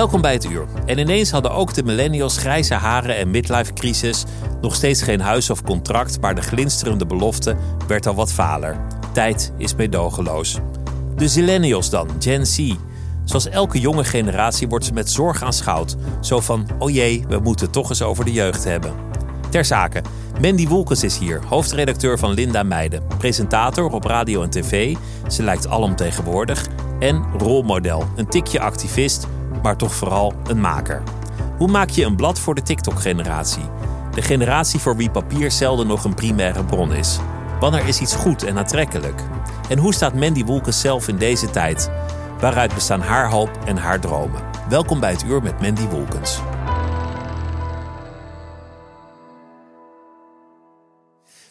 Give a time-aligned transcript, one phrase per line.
[0.00, 0.66] Welkom bij het uur.
[0.86, 4.24] En ineens hadden ook de millennials grijze haren en midlife crisis.
[4.60, 7.56] Nog steeds geen huis of contract, maar de glinsterende belofte
[7.86, 8.76] werd al wat valer.
[9.12, 10.58] Tijd is meedogenloos.
[11.16, 12.74] De zillennials dan, Gen Z.
[13.24, 15.96] Zoals elke jonge generatie wordt ze met zorg aanschouwd.
[16.20, 18.94] Zo van, oh jee, we moeten toch eens over de jeugd hebben.
[19.50, 20.02] Ter zake,
[20.40, 23.02] Mandy Wolkens is hier, hoofdredacteur van Linda Meijden.
[23.18, 24.96] Presentator op radio en tv,
[25.28, 26.66] ze lijkt alomtegenwoordig.
[26.98, 29.26] En rolmodel, een tikje activist
[29.62, 31.02] maar toch vooral een maker.
[31.56, 33.62] Hoe maak je een blad voor de TikTok-generatie?
[34.14, 37.18] De generatie voor wie papier zelden nog een primaire bron is.
[37.60, 39.22] Wanneer is iets goed en aantrekkelijk?
[39.68, 41.90] En hoe staat Mandy Wolkens zelf in deze tijd?
[42.40, 44.42] Waaruit bestaan haar hoop en haar dromen?
[44.68, 46.40] Welkom bij het uur met Mandy Wolkens.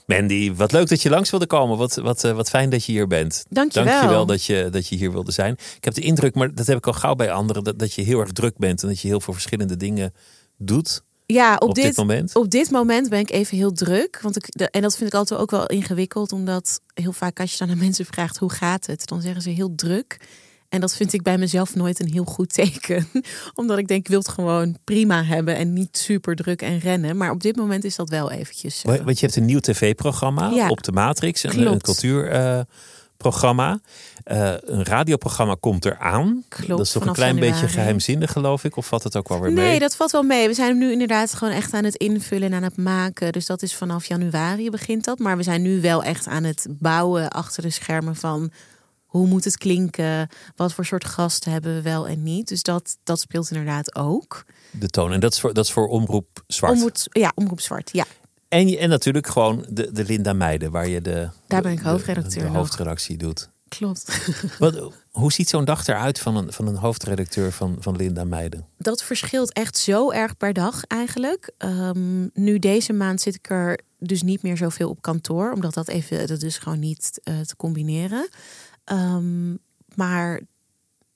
[0.09, 1.77] Mandy, wat leuk dat je langs wilde komen.
[1.77, 3.45] Wat, wat, eh, wat fijn dat je hier bent.
[3.49, 3.91] Dank je wel.
[3.93, 5.53] Dank je wel dat je, dat je hier wilde zijn.
[5.53, 8.01] Ik heb de indruk, maar dat heb ik al gauw bij anderen, dat, dat je
[8.01, 10.13] heel erg druk bent en dat je heel veel verschillende dingen
[10.57, 11.03] doet.
[11.25, 12.35] Ja, op, op dit, moment?
[12.35, 14.19] Op dit moment ben ik even heel druk.
[14.21, 17.57] Want ik, en dat vind ik altijd ook wel ingewikkeld, omdat heel vaak als je
[17.57, 20.17] dan aan mensen vraagt hoe gaat het, dan zeggen ze heel druk.
[20.69, 23.07] En dat vind ik bij mezelf nooit een heel goed teken.
[23.55, 27.17] Omdat ik denk, ik wil het gewoon prima hebben en niet super druk en rennen.
[27.17, 28.87] Maar op dit moment is dat wel eventjes zo.
[29.03, 31.43] Want je hebt een nieuw tv-programma op de Matrix.
[31.43, 33.79] Een, een cultuurprogramma.
[34.31, 36.43] Uh, een radioprogramma komt eraan.
[36.49, 38.77] Klopt, dat is toch een klein beetje geheimzinnig, geloof ik?
[38.77, 39.65] Of valt het ook wel weer mee?
[39.65, 40.47] Nee, dat valt wel mee.
[40.47, 43.31] We zijn hem nu inderdaad gewoon echt aan het invullen en aan het maken.
[43.31, 45.19] Dus dat is vanaf januari begint dat.
[45.19, 48.51] Maar we zijn nu wel echt aan het bouwen achter de schermen van
[49.09, 50.29] hoe moet het klinken?
[50.55, 52.47] Wat voor soort gasten hebben we wel en niet?
[52.47, 54.45] Dus dat, dat speelt inderdaad ook.
[54.71, 55.13] De toon.
[55.13, 56.73] En dat is voor, dat is voor Omroep Zwart?
[56.73, 58.05] Omroep, ja, Omroep Zwart, ja.
[58.47, 62.43] En, en natuurlijk gewoon de, de Linda Meijden, waar je de, Daar ben ik hoofdredacteur
[62.43, 63.49] de, de hoofdredactie doet.
[63.67, 64.31] Klopt.
[64.59, 68.65] Wat, hoe ziet zo'n dag eruit van een, van een hoofdredacteur van, van Linda Meijden?
[68.77, 71.51] Dat verschilt echt zo erg per dag eigenlijk.
[71.57, 75.87] Um, nu deze maand zit ik er dus niet meer zoveel op kantoor, omdat dat
[75.87, 78.29] even, dat is gewoon niet uh, te combineren.
[78.91, 79.59] Um,
[79.95, 80.41] maar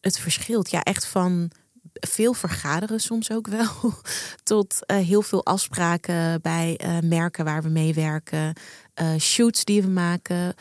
[0.02, 1.52] het verschilt ja echt van
[1.94, 3.94] veel vergaderen soms ook wel.
[4.44, 8.54] Tot uh, heel veel afspraken bij uh, merken waar we meewerken.
[9.02, 10.54] Uh, shoots die we maken.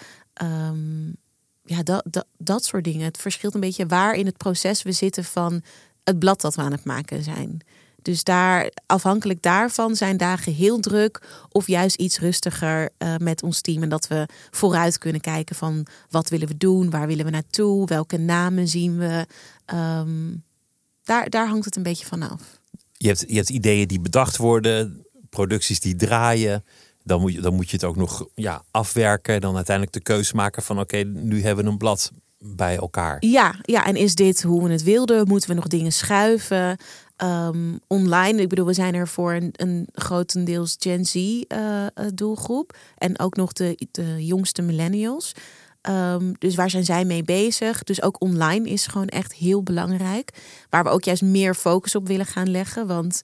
[0.42, 1.16] Um,
[1.64, 3.04] ja, dat, dat, dat soort dingen.
[3.04, 5.62] Het verschilt een beetje waar in het proces we zitten van
[6.04, 7.60] het blad dat we aan het maken zijn.
[8.02, 13.60] Dus daar, afhankelijk daarvan zijn dagen heel druk of juist iets rustiger uh, met ons
[13.60, 13.82] team.
[13.82, 17.86] En dat we vooruit kunnen kijken van wat willen we doen, waar willen we naartoe,
[17.86, 19.26] welke namen zien we.
[19.74, 20.44] Um,
[21.02, 22.60] daar, daar hangt het een beetje vanaf.
[22.92, 26.64] Je hebt, je hebt ideeën die bedacht worden, producties die draaien.
[27.04, 29.40] Dan moet je, dan moet je het ook nog ja, afwerken.
[29.40, 33.16] Dan uiteindelijk de keuze maken van oké, okay, nu hebben we een blad bij elkaar.
[33.20, 35.28] Ja, ja, en is dit hoe we het wilden?
[35.28, 36.76] Moeten we nog dingen schuiven?
[37.22, 42.76] Um, online, ik bedoel, we zijn er voor een, een grotendeels Gen Z uh, doelgroep.
[42.98, 43.76] En ook nog de,
[44.18, 45.32] jongste millennials.
[45.88, 47.82] Um, dus waar zijn zij mee bezig?
[47.82, 50.30] Dus ook online is gewoon echt heel belangrijk.
[50.70, 52.86] Waar we ook juist meer focus op willen gaan leggen.
[52.86, 53.22] Want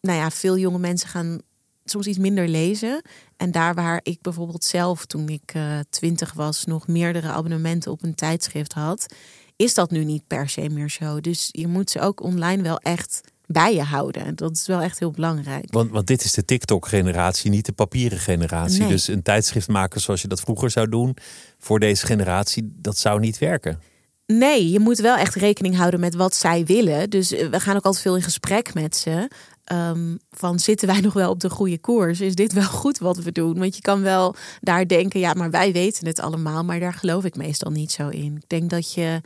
[0.00, 1.40] nou ja, veel jonge mensen gaan
[1.84, 3.02] soms iets minder lezen.
[3.36, 8.02] En daar waar ik bijvoorbeeld zelf, toen ik uh, twintig was, nog meerdere abonnementen op
[8.02, 9.14] een tijdschrift had,
[9.56, 11.20] is dat nu niet per se meer zo.
[11.20, 14.36] Dus je moet ze ook online wel echt bij je houden.
[14.36, 15.64] Dat is wel echt heel belangrijk.
[15.70, 18.80] Want, want dit is de TikTok-generatie, niet de papieren generatie.
[18.80, 18.88] Nee.
[18.88, 21.16] Dus een tijdschrift maken zoals je dat vroeger zou doen,
[21.58, 23.80] voor deze generatie, dat zou niet werken.
[24.26, 27.10] Nee, je moet wel echt rekening houden met wat zij willen.
[27.10, 29.28] Dus we gaan ook altijd veel in gesprek met ze.
[29.64, 32.20] Ehm, van zitten wij nog wel op de goede koers?
[32.20, 33.58] Is dit wel goed wat we doen?
[33.58, 37.24] Want je kan wel daar denken, ja, maar wij weten het allemaal, maar daar geloof
[37.24, 38.36] ik meestal niet zo in.
[38.36, 39.20] Ik denk dat je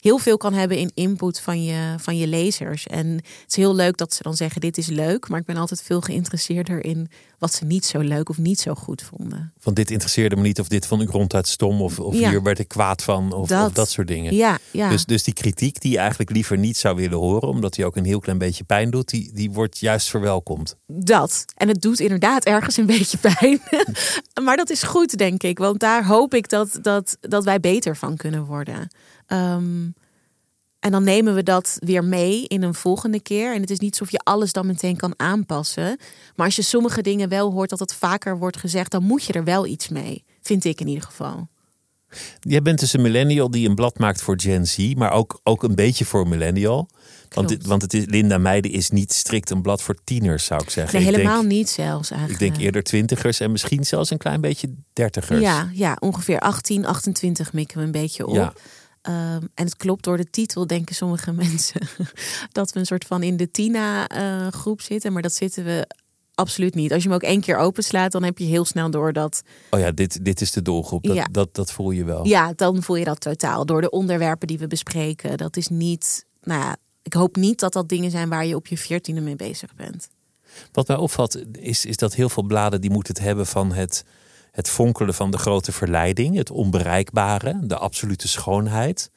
[0.00, 2.86] heel veel kan hebben in input van je, van je lezers.
[2.86, 5.28] En het is heel leuk dat ze dan zeggen: Dit is leuk.
[5.28, 7.08] Maar ik ben altijd veel geïnteresseerder in
[7.40, 9.52] wat ze niet zo leuk of niet zo goed vonden.
[9.58, 12.58] Van dit interesseerde me niet, of dit vond ik ronduit stom, of, of hier werd
[12.58, 14.34] ik kwaad van, of dat, of dat soort dingen.
[14.34, 14.88] Ja, ja.
[14.88, 17.96] Dus, dus die kritiek die je eigenlijk liever niet zou willen horen, omdat die ook
[17.96, 20.76] een heel klein beetje pijn doet, die, die wordt juist verwelkomd.
[20.86, 21.44] Dat.
[21.54, 23.60] En het doet inderdaad ergens een beetje pijn.
[24.42, 25.58] maar dat is goed, denk ik.
[25.58, 28.90] Want daar hoop ik dat, dat, dat wij beter van kunnen worden.
[29.30, 29.88] Ehm,
[30.78, 33.54] en dan nemen we dat weer mee in een volgende keer.
[33.54, 35.98] En het is niet alsof je alles dan meteen kan aanpassen.
[36.36, 39.32] Maar als je sommige dingen wel hoort dat het vaker wordt gezegd, dan moet je
[39.32, 40.24] er wel iets mee.
[40.42, 41.48] Vind ik in ieder geval.
[42.40, 45.62] Jij bent dus een millennial die een blad maakt voor Gen Z, maar ook, ook
[45.62, 46.88] een beetje voor millennial.
[47.28, 50.70] Want, want het is, Linda Meijden is niet strikt een blad voor tieners, zou ik
[50.70, 50.98] zeggen.
[50.98, 52.40] Nee, helemaal niet zelfs eigenlijk.
[52.40, 55.40] Ik denk eerder twintigers en misschien zelfs een klein beetje dertigers.
[55.40, 58.34] Ja, ja ongeveer 18, 28 mikken we een beetje op.
[58.34, 58.52] Ja.
[59.02, 61.80] Ehm, en het klopt door de titel, denken sommige mensen,
[62.52, 65.12] dat we een soort van in de Tina-groep eh, zitten.
[65.12, 65.86] Maar dat zitten we
[66.34, 66.92] absoluut niet.
[66.92, 69.42] Als je hem ook één keer openslaat, dan heb je heel snel door dat.
[69.70, 71.02] Oh ja, dit, dit is de doelgroep.
[71.02, 71.24] Dat, ja.
[71.32, 72.26] dat, dat voel je wel.
[72.26, 73.66] Ja, dan voel je dat totaal.
[73.66, 75.36] Door de onderwerpen die we bespreken.
[75.36, 76.26] Dat is niet.
[76.42, 79.36] Nou ja, ik hoop niet dat dat dingen zijn waar je op je veertiende mee
[79.36, 80.08] bezig bent.
[80.72, 84.04] Wat mij opvalt, is, is dat heel veel bladen die moeten het hebben van het
[84.50, 89.10] het fonkelen van de grote verleiding, het onbereikbare, de absolute schoonheid.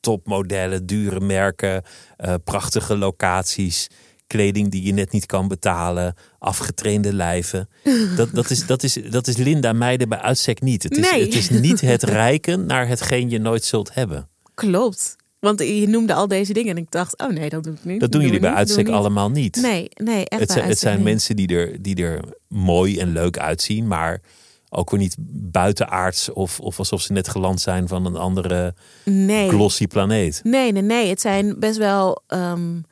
[0.00, 1.82] Topmodellen, dure merken,
[2.18, 3.88] uh, prachtige locaties,
[4.26, 7.68] kleding die je net niet kan betalen, afgetrainde lijven.
[8.16, 10.82] Dat, dat, is, dat, is, dat is Linda Meijden bij uitstek niet.
[10.82, 11.24] Het is, nee.
[11.24, 14.28] het is niet het rijken naar hetgeen je nooit zult hebben.
[14.54, 15.16] Klopt.
[15.38, 18.00] Want je noemde al deze dingen en ik dacht, oh nee, dat doe ik niet.
[18.00, 19.56] Dat doen jullie bij uitstek allemaal niet.
[19.56, 23.38] Nee, nee, echt Het zijn, het zijn mensen die er, die er mooi en leuk
[23.38, 24.20] uitzien, maar
[24.70, 25.16] ook weer niet
[25.50, 28.74] buitenaards of, of alsof ze net geland zijn van een andere
[29.04, 29.48] nee.
[29.48, 30.40] glossy planeet.
[30.42, 31.08] Nee, nee, nee.
[31.08, 32.84] Het zijn best wel um,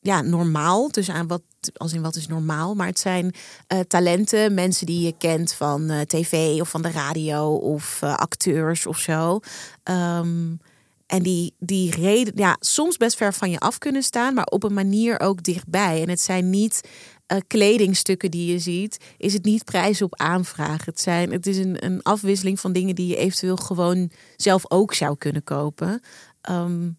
[0.00, 0.90] ja, normaal.
[0.90, 1.42] Dus aan wat,
[1.76, 2.74] als in wat is normaal.
[2.74, 3.34] Maar het zijn
[3.72, 8.14] uh, talenten, mensen die je kent van uh, tv of van de radio of uh,
[8.14, 9.40] acteurs of zo.
[9.84, 10.60] Um,
[11.06, 14.62] en die, die reden, ja, soms best ver van je af kunnen staan, maar op
[14.62, 16.02] een manier ook dichtbij.
[16.02, 16.80] En het zijn niet
[17.32, 20.84] uh, kledingstukken die je ziet, is het niet prijs op aanvraag.
[20.84, 24.94] Het, zijn, het is een, een afwisseling van dingen die je eventueel gewoon zelf ook
[24.94, 26.02] zou kunnen kopen.
[26.50, 26.98] Um,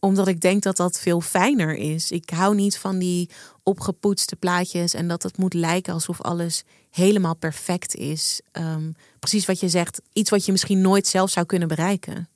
[0.00, 2.10] omdat ik denk dat dat veel fijner is.
[2.10, 3.30] Ik hou niet van die
[3.62, 8.40] opgepoetste plaatjes en dat het moet lijken alsof alles helemaal perfect is.
[8.52, 12.28] Um, precies wat je zegt, iets wat je misschien nooit zelf zou kunnen bereiken.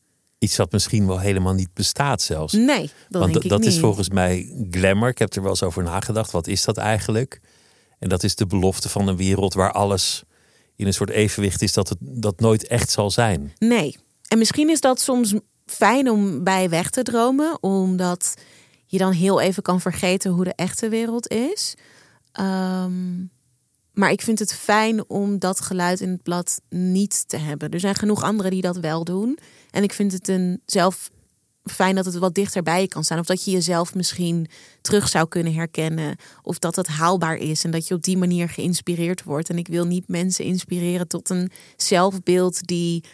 [0.45, 2.53] Iets wat misschien wel helemaal niet bestaat zelfs.
[2.53, 3.69] Nee, dat Want denk ik dat niet.
[3.69, 5.09] is volgens mij glamour.
[5.09, 6.31] Ik heb er wel eens over nagedacht.
[6.31, 7.41] Wat is dat eigenlijk?
[7.99, 10.23] En dat is de belofte van een wereld waar alles
[10.77, 13.53] in een soort evenwicht is dat het dat nooit echt zal zijn.
[13.59, 13.97] Nee.
[14.29, 15.35] En misschien is dat soms
[15.67, 18.35] fijn om bij weg te dromen, omdat
[18.87, 21.75] je dan heel even kan vergeten hoe de echte wereld is.
[22.41, 23.31] Um,
[23.95, 27.71] maar ik vind het fijn om dat geluid in het blad niet te hebben.
[27.71, 29.39] Er zijn genoeg anderen die dat wel doen.
[29.71, 31.11] En ik vind het een zelf
[31.65, 33.19] fijn dat het wat dichterbij kan staan.
[33.19, 34.47] Of dat je jezelf misschien
[34.81, 36.17] terug zou kunnen herkennen.
[36.43, 39.49] Of dat het haalbaar is en dat je op die manier geïnspireerd wordt.
[39.49, 43.05] En ik wil niet mensen inspireren tot een zelfbeeld die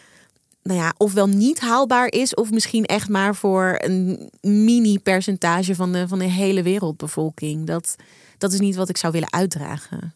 [0.63, 6.07] nou ja, ofwel niet haalbaar is, of misschien echt maar voor een mini-percentage van de,
[6.07, 7.67] van de hele wereldbevolking.
[7.67, 7.95] Dat,
[8.37, 10.13] dat is niet wat ik zou willen uitdragen.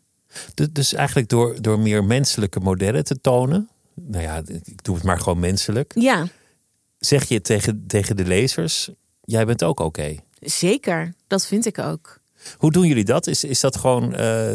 [0.72, 3.70] Dus eigenlijk door, door meer menselijke modellen te tonen.
[3.94, 5.92] Nou ja, ik doe het maar gewoon menselijk.
[5.96, 6.28] Ja.
[6.98, 8.90] Zeg je tegen, tegen de lezers,
[9.22, 10.16] jij bent ook oké?
[10.40, 12.20] Zeker, dat vind ik ook.
[12.58, 13.28] Hoe doen jullie dat?
[13.28, 14.52] Is, is dat gewoon uh,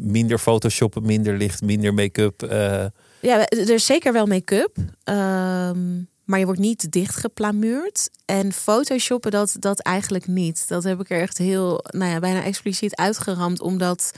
[0.00, 2.42] minder photoshoppen, minder licht, minder make-up?
[2.42, 2.84] Uh...
[3.20, 4.76] Ja, er is zeker wel make-up.
[5.04, 8.10] Um, maar je wordt niet dichtgeplamuurd.
[8.24, 10.68] En photoshoppen, dat, dat eigenlijk niet.
[10.68, 13.60] Dat heb ik er echt heel, nou ja, bijna expliciet uitgeramd.
[13.60, 14.12] Omdat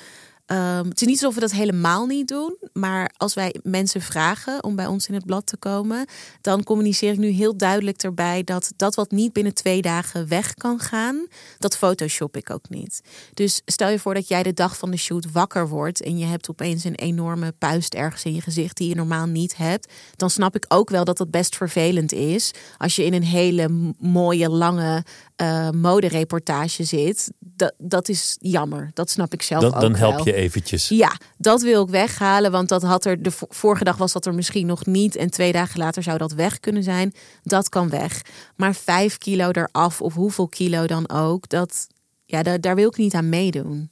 [0.46, 2.56] Um, het is niet alsof we dat helemaal niet doen.
[2.72, 6.06] Maar als wij mensen vragen om bij ons in het blad te komen,
[6.40, 10.54] dan communiceer ik nu heel duidelijk erbij dat dat wat niet binnen twee dagen weg
[10.54, 11.26] kan gaan,
[11.58, 13.00] dat photoshop ik ook niet.
[13.34, 16.26] Dus stel je voor dat jij de dag van de shoot wakker wordt en je
[16.26, 19.92] hebt opeens een enorme puist ergens in je gezicht die je normaal niet hebt.
[20.16, 23.92] Dan snap ik ook wel dat dat best vervelend is als je in een hele
[23.98, 25.04] mooie, lange
[25.42, 27.32] uh, modereportage zit.
[27.38, 28.90] Dat, dat is jammer.
[28.94, 30.33] Dat snap ik zelf dan, ook Dan help wel.
[30.34, 30.88] Je eventjes.
[30.88, 32.50] Ja, dat wil ik weghalen.
[32.50, 35.16] Want dat had er de vorige dag was dat er misschien nog niet.
[35.16, 37.14] En twee dagen later zou dat weg kunnen zijn.
[37.42, 38.22] Dat kan weg.
[38.56, 41.48] Maar vijf kilo eraf of hoeveel kilo dan ook.
[41.48, 41.86] Dat,
[42.24, 43.90] Ja, daar, daar wil ik niet aan meedoen.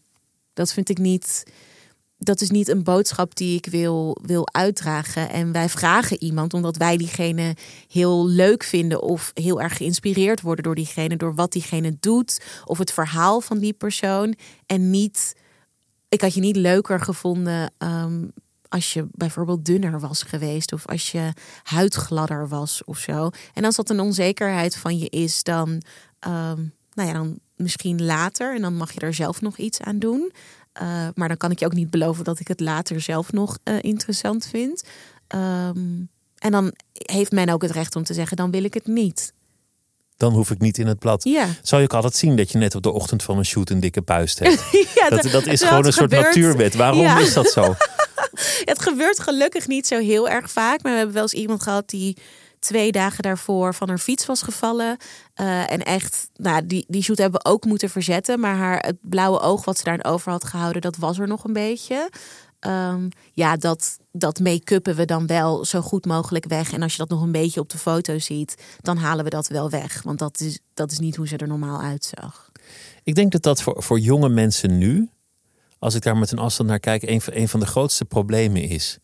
[0.53, 1.45] Dat vind ik niet.
[2.19, 5.31] Dat is niet een boodschap die ik wil, wil uitdragen.
[5.31, 7.57] En wij vragen iemand omdat wij diegene
[7.89, 12.79] heel leuk vinden of heel erg geïnspireerd worden door diegene, door wat diegene doet of
[12.79, 14.35] het verhaal van die persoon.
[14.67, 15.35] En niet,
[16.13, 18.27] ik had je niet leuker gevonden ehm,
[18.69, 23.31] als je bijvoorbeeld dunner was geweest of als je huidgladder was of zo.
[23.55, 25.83] En als dat een onzekerheid van je is, dan,
[26.19, 26.61] ehm,
[26.93, 30.33] nou ja, dan misschien later en dan mag je er zelf nog iets aan doen.
[30.83, 33.59] Uh, maar dan kan ik je ook niet beloven dat ik het later zelf nog
[33.65, 34.85] uh, interessant vind.
[35.35, 38.87] Um, en dan heeft men ook het recht om te zeggen: dan wil ik het
[38.87, 39.33] niet.
[40.23, 41.25] Dan hoef ik niet in het blad.
[41.25, 41.47] Ja.
[41.63, 43.81] Zou je ook altijd zien dat je net op de ochtend van een shoot een
[43.81, 44.63] dikke puist hebt?
[44.95, 46.75] ja, dat, dat is gewoon een soort natuurwet.
[46.75, 47.19] Waarom ja.
[47.19, 47.75] is dat zo?
[48.73, 50.83] het gebeurt gelukkig niet zo heel erg vaak.
[50.83, 52.17] Maar we hebben wel eens iemand gehad die
[52.63, 54.97] twee dagen daarvoor van haar fiets was gevallen.
[55.41, 58.41] Uh, en echt, nou, die, die shoot hebben we ook moeten verzetten.
[58.41, 61.45] Maar haar, het blauwe oog wat ze daarin over had gehouden, dat was er nog
[61.45, 62.11] een beetje.
[62.67, 66.73] Um, ja, dat, dat make-uppen we dan wel zo goed mogelijk weg.
[66.73, 69.49] En als je dat nog een beetje op de foto ziet, dan halen we dat
[69.49, 70.03] wel weg.
[70.03, 72.51] Want dat is, dat is niet hoe ze er normaal uitzag.
[73.03, 75.11] Ik denk dat dat voor, voor jonge mensen nu,
[75.79, 78.99] als ik daar met een afstand naar kijk, een, een van de grootste problemen is.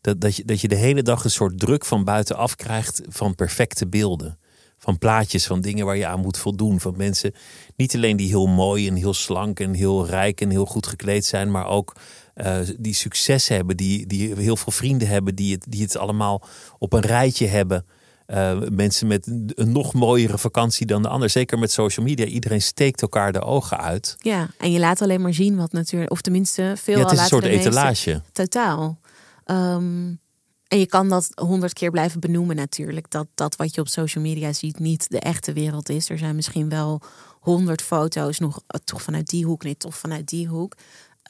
[0.00, 3.34] Dat, dat, je, dat je de hele dag een soort druk van buitenaf krijgt van
[3.34, 4.38] perfecte beelden.
[4.78, 6.80] Van plaatjes, van dingen waar je aan moet voldoen.
[6.80, 7.34] Van mensen,
[7.76, 11.24] niet alleen die heel mooi en heel slank en heel rijk en heel goed gekleed
[11.24, 11.96] zijn, maar ook
[12.36, 16.42] uh, die succes hebben, die, die heel veel vrienden hebben, die het, die het allemaal
[16.78, 17.86] op een rijtje hebben.
[18.26, 21.30] Uh, mensen met een nog mooiere vakantie dan de ander.
[21.30, 22.26] Zeker met social media.
[22.26, 24.16] Iedereen steekt elkaar de ogen uit.
[24.18, 26.96] Ja, en je laat alleen maar zien wat natuurlijk, of tenminste veel.
[26.96, 28.22] Ja, het is een soort etalage.
[28.32, 28.98] Totaal.
[29.50, 30.20] Um,
[30.68, 33.10] en je kan dat honderd keer blijven benoemen natuurlijk.
[33.10, 36.08] Dat dat wat je op social media ziet niet de echte wereld is.
[36.08, 37.00] Er zijn misschien wel
[37.40, 40.74] honderd foto's nog eh, toch vanuit die hoek, nee, toch vanuit die hoek.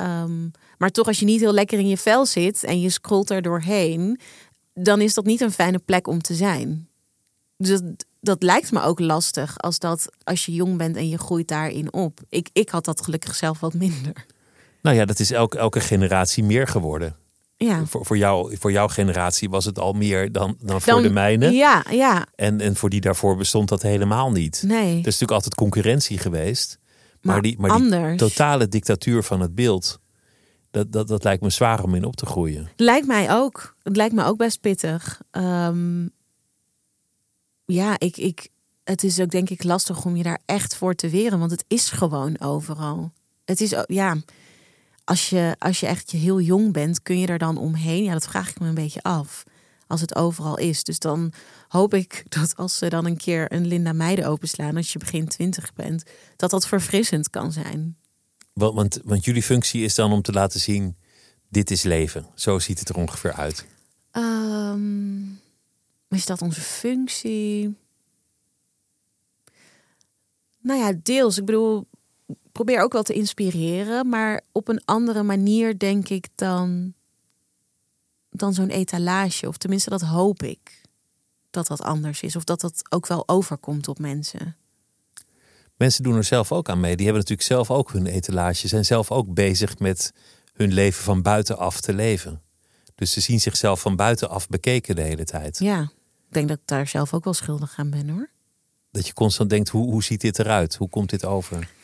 [0.03, 3.31] Um, maar toch, als je niet heel lekker in je vel zit en je scrolt
[3.31, 4.21] er doorheen,
[4.75, 6.89] dan is dat niet een fijne plek om te zijn.
[7.57, 11.19] Dus dat, dat lijkt me ook lastig als, dat, als je jong bent en je
[11.19, 12.21] groeit daarin op.
[12.29, 14.27] Ik, ik had dat gelukkig zelf wat minder.
[14.83, 17.17] Nou ja, dat is elke, elke generatie meer geworden.
[17.59, 17.87] Ja.
[17.87, 21.51] Voor, voor, jou, voor jouw generatie was het al meer dan, dan voor de mijne.
[21.51, 22.27] Ja, ja.
[22.35, 24.63] En, en voor die daarvoor bestond dat helemaal niet.
[24.67, 24.91] Nee.
[24.91, 26.79] Er is natuurlijk altijd concurrentie geweest.
[27.21, 30.01] Maar, maar die, maar die totale dictatuur van het beeld,
[30.71, 32.69] dat, dat, dat lijkt me zwaar om in op te groeien.
[32.77, 33.77] Lijkt mij ook.
[33.83, 35.21] Het lijkt me ook best pittig.
[35.31, 36.11] Um,
[37.65, 38.49] ja, ik, ik,
[38.85, 41.65] het is ook denk ik lastig om je daar echt voor te weren, want het
[41.69, 43.13] is gewoon overal.
[43.45, 44.17] Het is, ja,
[45.09, 48.05] als je, als je echt heel jong bent, kun je er dan omheen?
[48.05, 49.45] Ja, dat vraag ik me een beetje af.
[49.87, 50.85] Als het overal is.
[50.85, 51.33] Dus dan
[51.69, 55.29] hoop ik dat als ze dan een keer een Linda Meijden openslaan, als je begin
[55.29, 56.03] twintig bent,
[56.37, 57.97] dat dat verfrissend kan zijn.
[58.53, 60.97] Want, want, want jullie functie is dan om te laten zien,
[61.49, 62.27] dit is leven.
[62.35, 63.67] Zo ziet het er ongeveer uit.
[64.13, 65.41] Um,
[66.09, 67.77] is dat onze functie?
[70.61, 71.39] Nou ja, deels.
[71.39, 71.88] Ik bedoel,
[72.65, 76.95] probeer ook wel te inspireren, maar op een andere manier denk ik dan,
[78.31, 79.49] dan zo'n etalage.
[79.49, 80.81] Of tenminste, dat hoop ik
[81.51, 82.37] dat dat anders is.
[82.37, 84.57] Of dat dat ook wel overkomt op mensen.
[85.77, 86.97] Mensen doen er zelf ook aan mee.
[86.97, 88.69] Die hebben natuurlijk zelf ook hun etalage.
[88.69, 90.13] Zijn zelf ook bezig met
[90.53, 92.43] hun leven van buitenaf te leven.
[92.95, 95.59] Dus ze zien zichzelf van buitenaf bekeken de hele tijd.
[95.59, 95.83] Ja,
[96.29, 98.31] ik denk dat ik daar zelf ook wel schuldig aan ben hoor.
[98.91, 100.75] Dat je constant denkt, hoe, hoe ziet dit eruit?
[100.75, 101.77] Hoe komt dit over?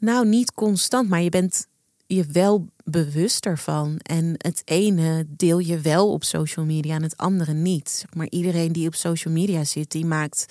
[0.00, 1.66] Nou, niet constant, maar je bent
[2.06, 3.98] je wel bewust ervan.
[4.02, 8.04] En het ene deel je wel op social media en het andere niet.
[8.14, 10.46] Maar iedereen die op social media zit, die maakt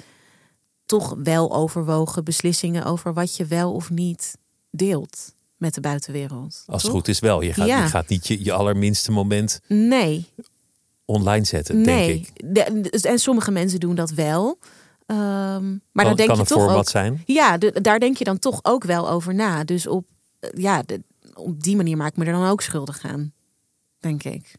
[0.86, 4.38] toch wel overwogen beslissingen over wat je wel of niet
[4.72, 6.64] deelt met de buitenwereld.
[6.66, 7.42] Als het goed is wel.
[7.42, 10.26] Je gaat, je gaat niet je, je allerminste moment nee.
[11.06, 12.28] online zetten, nee.
[12.44, 12.86] denk ik.
[12.86, 14.58] en sommige mensen doen dat wel.
[15.12, 17.24] Um, maar dan denk kan je toch voorbeeld ook, zijn?
[17.26, 19.64] Ja, daar denk je dan toch ook wel over na.
[19.64, 20.06] Dus op,
[20.40, 20.84] eh, ja,
[21.34, 23.34] op die manier maak ik me er dan ook schuldig aan,
[24.00, 24.56] denk ik.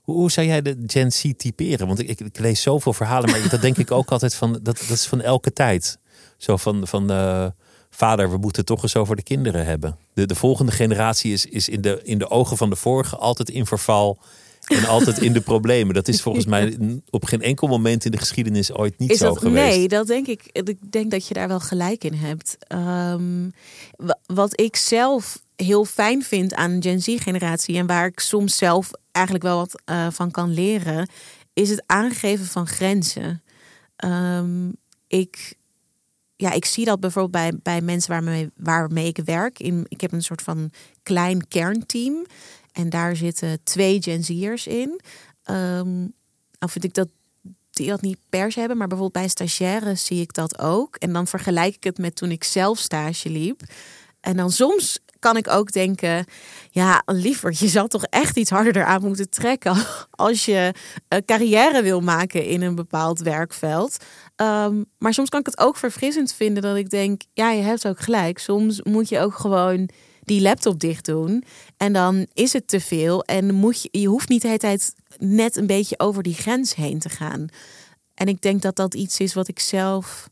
[0.00, 1.86] Hoe, hoe zou jij de Gen Z typeren?
[1.86, 4.90] Want ik, ik, lees zoveel verhalen, maar dat denk ik ook altijd van, dat, dat
[4.90, 5.98] is van elke tijd.
[6.36, 7.46] Zo van, van uh,
[7.90, 9.96] vader, we moeten toch eens over de kinderen hebben.
[10.14, 13.50] De, de volgende generatie is, is in, de, in de ogen van de vorige altijd
[13.50, 14.18] in verval
[14.66, 15.94] en altijd in de problemen.
[15.94, 16.78] Dat is volgens mij
[17.10, 19.76] op geen enkel moment in de geschiedenis ooit niet zo geweest.
[19.76, 20.48] Nee, dat denk ik.
[20.52, 22.56] Ik denk dat je daar wel gelijk in hebt.
[22.68, 23.52] Um,
[24.26, 29.44] wat ik zelf heel fijn vind aan Gen Z-generatie en waar ik soms zelf eigenlijk
[29.44, 31.08] wel wat uh, van kan leren,
[31.52, 33.42] is het aangeven van grenzen.
[34.04, 34.76] Um,
[35.06, 35.56] ik
[36.36, 39.58] ja, ik zie dat bijvoorbeeld bij, bij mensen waarmee, waarmee ik werk.
[39.58, 40.70] In, ik heb een soort van
[41.02, 42.26] klein kernteam.
[42.72, 45.00] En daar zitten twee Gen Z'ers in.
[45.50, 46.14] Um,
[46.58, 47.08] dan vind ik dat
[47.70, 48.76] die dat niet per se hebben.
[48.76, 50.96] Maar bijvoorbeeld bij stagiaires zie ik dat ook.
[50.96, 53.60] En dan vergelijk ik het met toen ik zelf stage liep.
[54.20, 56.24] En dan soms kan ik ook denken,
[56.70, 59.76] ja, liever, je zal toch echt iets harder aan moeten trekken
[60.10, 60.74] als je
[61.08, 64.04] een carrière wil maken in een bepaald werkveld.
[64.36, 67.86] Ehm, maar soms kan ik het ook verfrissend vinden dat ik denk, ja, je hebt
[67.86, 68.38] ook gelijk.
[68.38, 69.88] Soms moet je ook gewoon
[70.24, 71.44] die laptop dicht doen
[71.76, 74.94] en dan is het te veel en moet je, je hoeft niet de hele tijd
[75.18, 77.46] net een beetje over die grens heen te gaan.
[78.14, 80.30] En ik denk dat dat iets is wat ik zelf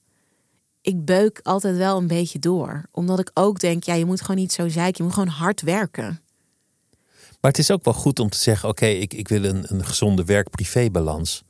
[0.83, 2.85] ik beuk altijd wel een beetje door.
[2.91, 4.97] Omdat ik ook denk, ja, je moet gewoon niet zo zeiken.
[4.97, 6.21] Je moet gewoon hard werken.
[7.41, 9.85] Maar het is ook wel goed om te zeggen, oké, ik, ik wil een, een
[9.85, 11.43] gezonde werk-privé-balans.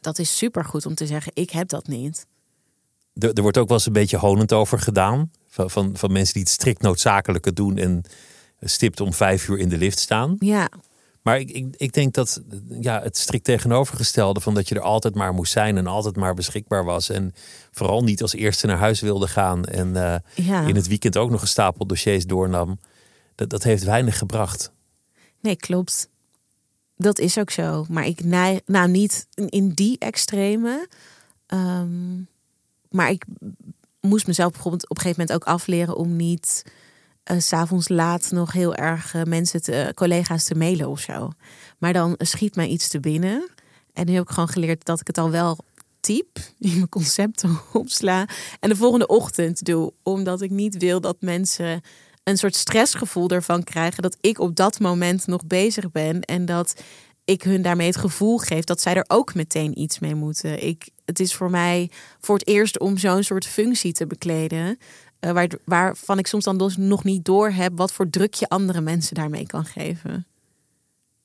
[0.00, 2.26] Dat is super goed om te zeggen, ik heb dat niet.
[3.14, 5.30] Er, er wordt ook wel eens een beetje honend over gedaan.
[5.54, 8.02] Van, van, van mensen die het strikt noodzakelijke doen en
[8.60, 10.36] stipt om vijf uur in de lift staan.
[10.38, 10.68] Ja.
[11.22, 12.42] Maar ik, ik, ik denk dat
[12.80, 16.34] ja, het strikt tegenovergestelde van dat je er altijd maar moest zijn en altijd maar
[16.34, 17.08] beschikbaar was.
[17.08, 17.34] En
[17.70, 19.64] vooral niet als eerste naar huis wilde gaan.
[19.64, 22.78] En uh, in het weekend ook nog een stapel dossiers doornam.
[23.34, 24.72] Dat, dat heeft weinig gebracht.
[25.40, 26.08] Nee, klopt.
[26.96, 27.84] Dat is ook zo.
[27.88, 28.24] Maar ik
[28.66, 30.88] nou niet in die extreme.
[31.46, 32.28] Um,
[32.90, 33.24] maar ik
[34.08, 36.64] moest mezelf bijvoorbeeld op een gegeven moment ook afleren om niet
[37.30, 41.30] uh, s'avonds laat nog heel erg uh, mensen, te, collega's te mailen of zo.
[41.78, 43.50] Maar dan schiet mij iets te binnen.
[43.92, 45.58] En nu heb ik gewoon geleerd dat ik het al wel
[46.00, 48.28] type, in mijn concepten opsla.
[48.60, 49.92] En de volgende ochtend doe.
[50.02, 51.80] Omdat ik niet wil dat mensen
[52.24, 54.02] een soort stressgevoel ervan krijgen.
[54.02, 56.20] Dat ik op dat moment nog bezig ben.
[56.20, 56.82] En dat
[57.24, 60.66] ik hun daarmee het gevoel geef dat zij er ook meteen iets mee moeten.
[60.66, 61.90] Ik, het is voor mij
[62.20, 64.78] voor het eerst om zo'n soort functie te bekleden.
[65.20, 68.48] Uh, waar, waarvan ik soms dan dus nog niet door heb wat voor druk je
[68.48, 70.26] andere mensen daarmee kan geven.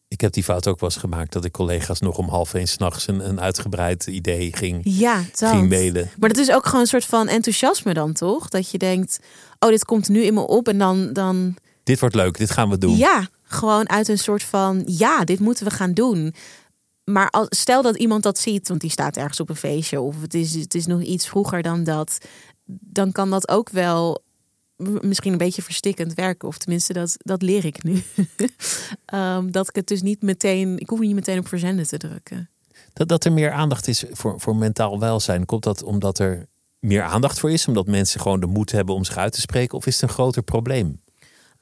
[0.08, 2.68] Ik heb die fout ook wel eens gemaakt dat ik collega's nog om half één
[2.68, 6.10] s'nachts een, een uitgebreid idee ging, ja, ging mailen.
[6.20, 8.50] Maar dat is ook gewoon een soort van enthousiasme dan toch?
[8.50, 9.20] Dat je denkt,
[9.60, 11.14] oh dit komt nu in me op en dan...
[11.14, 11.56] dan...
[11.84, 12.98] Dit wordt leuk, dit gaan we doen.
[12.98, 16.34] Ja, gewoon uit een soort van, ja, dit moeten we gaan doen.
[17.12, 20.02] Maar als, stel dat iemand dat ziet, want die staat ergens op een feestje...
[20.02, 22.18] of het is, het is nog iets vroeger dan dat...
[22.66, 24.24] dan kan dat ook wel
[25.02, 26.48] misschien een beetje verstikkend werken.
[26.48, 28.04] Of tenminste, dat, dat leer ik nu.
[29.14, 30.80] um, dat ik het dus niet meteen...
[30.80, 32.50] Ik hoef niet meteen op verzenden te drukken.
[32.94, 35.46] Dat, dat er meer aandacht is voor, voor mentaal welzijn.
[35.46, 36.48] Komt dat omdat er
[36.80, 37.68] meer aandacht voor is?
[37.68, 39.78] Omdat mensen gewoon de moed hebben om zich uit te spreken?
[39.78, 41.02] Of is het een groter probleem?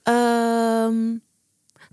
[0.04, 1.22] Um,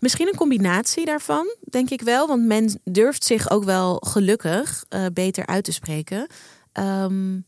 [0.03, 2.27] misschien een combinatie daarvan, denk ik wel.
[2.27, 6.27] Want men durft zich ook wel gelukkig uh, beter uit te spreken.
[6.73, 7.45] Um,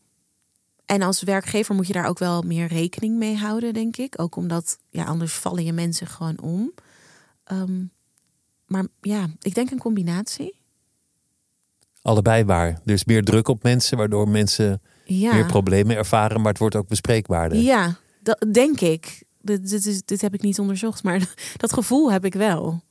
[0.87, 4.21] en als werkgever moet je daar ook wel meer rekening mee houden, denk ik.
[4.21, 6.73] Ook omdat, ja, anders vallen je mensen gewoon om.
[7.53, 7.91] Um,
[8.67, 10.57] maar ja, ik denk een combinatie.
[12.03, 12.81] Allebei waar.
[12.85, 15.35] Er is meer druk op mensen, waardoor mensen ja.
[15.35, 17.59] meer problemen ervaren, maar het wordt ook bespreekbaarder.
[17.59, 19.23] Ja, dat denk ik.
[19.45, 22.83] Dit, dit, is, dit heb ik niet onderzocht, maar dat gevoel heb ik wel.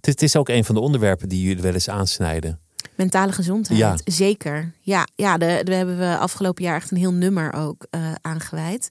[0.00, 2.60] Het is ook een van de onderwerpen die jullie wel eens aansnijden.
[2.94, 3.96] Mentale gezondheid, ja.
[4.04, 4.72] zeker.
[4.80, 8.88] Ja, ja de, we hebben we afgelopen jaar echt een heel nummer ook uh, aangeweid.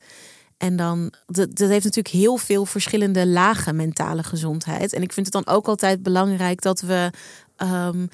[0.58, 4.94] En dan, dat, dat heeft natuurlijk heel veel verschillende lagen mentale gezondheid.
[4.94, 7.12] En ik vind het dan ook altijd belangrijk dat we
[7.58, 8.10] um,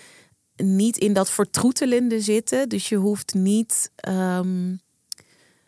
[0.56, 2.70] niet in dat vertroetelende zitten.
[2.70, 3.92] Dus je hoeft niet.
[4.10, 4.80] Um,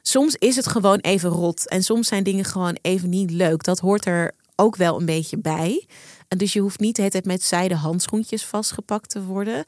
[0.10, 1.68] soms is het gewoon even rot.
[1.68, 3.64] En soms zijn dingen gewoon even niet leuk.
[3.64, 5.88] Dat hoort er ook wel een beetje bij.
[6.28, 9.64] En dus je hoeft niet tijd met zijde handschoentjes vastgepakt te worden.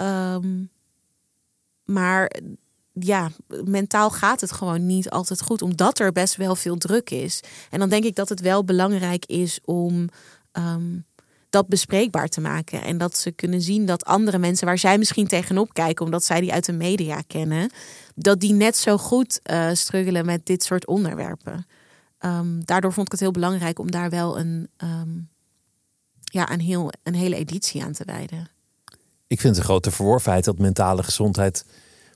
[0.00, 0.70] Um,
[1.84, 2.36] maar
[2.92, 3.30] ja,
[3.64, 7.40] mentaal gaat het gewoon niet altijd goed, omdat er best wel veel druk is.
[7.70, 10.08] En dan denk ik dat het wel belangrijk is om
[10.52, 11.04] um,
[11.54, 12.82] dat bespreekbaar te maken.
[12.82, 16.40] En dat ze kunnen zien dat andere mensen waar zij misschien tegenop kijken, omdat zij
[16.40, 17.70] die uit de media kennen,
[18.14, 21.66] dat die net zo goed uh, struggelen met dit soort onderwerpen.
[22.20, 25.28] Um, daardoor vond ik het heel belangrijk om daar wel een, um,
[26.24, 28.48] ja, een, heel, een hele editie aan te wijden.
[29.26, 31.64] Ik vind het een grote verworvenheid dat mentale gezondheid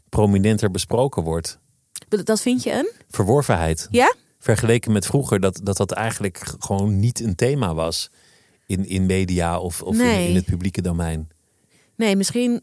[0.09, 1.59] prominenter besproken wordt.
[2.09, 2.93] Dat vind je een?
[3.09, 3.89] Verworvenheid.
[3.91, 4.15] Ja?
[4.39, 8.11] Vergeleken met vroeger, dat dat, dat eigenlijk gewoon niet een thema was
[8.69, 11.29] in, in media of, of in, in het publieke domein.
[11.97, 12.61] Nee, misschien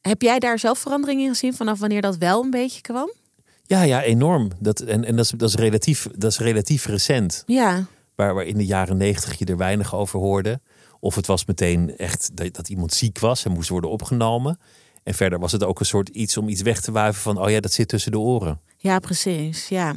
[0.00, 3.12] heb jij daar zelf verandering in gezien vanaf wanneer dat wel een beetje kwam?
[3.62, 4.50] Ja, ja, enorm.
[4.58, 7.42] Dat, en en dat, is, dat, is relatief, dat is relatief recent.
[7.46, 7.86] Ja.
[8.14, 10.60] Waar, waar in de jaren negentig je er weinig over hoorde.
[11.00, 14.58] Of het was meteen echt dat, dat iemand ziek was en moest worden opgenomen.
[15.02, 17.50] En verder was het ook een soort iets om iets weg te wuiven van, oh
[17.50, 18.60] ja, dat zit tussen de oren.
[18.76, 19.68] Ja, precies.
[19.68, 19.96] Ja.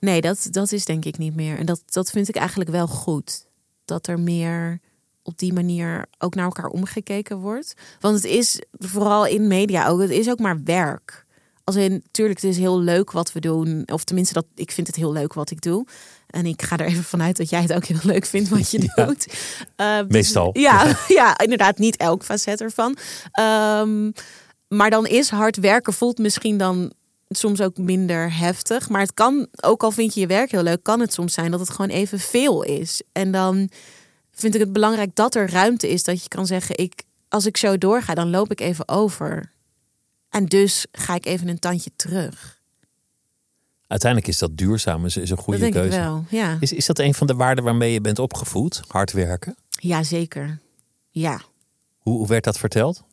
[0.00, 1.58] Nee, dat, dat is denk ik niet meer.
[1.58, 3.46] En dat, dat vind ik eigenlijk wel goed.
[3.84, 4.80] Dat er meer
[5.22, 7.74] op die manier ook naar elkaar omgekeken wordt.
[8.00, 11.24] Want het is vooral in media ook, het is ook maar werk.
[11.64, 13.82] Als in, natuurlijk, het is heel leuk wat we doen.
[13.86, 15.86] Of tenminste, dat, ik vind het heel leuk wat ik doe.
[16.26, 18.82] En ik ga er even vanuit dat jij het ook heel leuk vindt wat je
[18.94, 19.04] Ja.
[19.04, 19.26] doet.
[19.76, 20.50] Uh, dus- Meestal.
[20.58, 22.96] Ja, ja, inderdaad, niet elk facet ervan.
[23.32, 24.10] Ehm,
[24.68, 26.92] maar dan is hard werken voelt misschien dan
[27.28, 28.88] soms ook minder heftig.
[28.88, 31.50] Maar het kan, ook al vind je je werk heel leuk, kan het soms zijn
[31.50, 33.02] dat het gewoon even veel is.
[33.12, 33.70] En dan
[34.32, 37.56] vind ik het belangrijk dat er ruimte is dat je kan zeggen: ik, als ik
[37.56, 39.52] zo doorga, dan loop ik even over.
[40.30, 42.54] En dus ga ik even een tandje terug.
[43.86, 45.98] Uiteindelijk is dat duurzaam, is, is een goede dat denk keuze.
[45.98, 46.24] ik wel.
[46.28, 46.56] Ja.
[46.60, 48.82] Is, is dat een van de waarden waarmee je bent opgevoed?
[48.88, 49.56] Hard werken?
[49.78, 50.58] ja, zeker.
[51.10, 51.40] Ja.
[51.98, 53.04] Hoe, hoe werd dat verteld?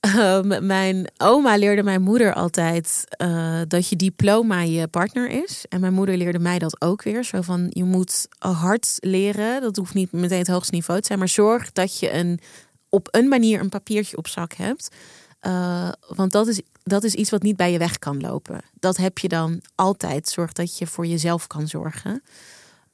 [0.00, 5.64] Ehm, mijn oma leerde mijn moeder altijd eh, dat je diploma je partner is.
[5.68, 7.24] En mijn moeder leerde mij dat ook weer.
[7.24, 9.60] Zo van, je moet hard leren.
[9.60, 11.18] Dat hoeft niet meteen het hoogste niveau te zijn.
[11.18, 12.40] Maar zorg dat je een,
[12.88, 14.94] op een manier een papiertje op zak hebt.
[15.40, 18.60] Eh, want dat is, dat is iets wat niet bij je weg kan lopen.
[18.74, 20.28] Dat heb je dan altijd.
[20.28, 22.22] Zorg dat je voor jezelf kan zorgen.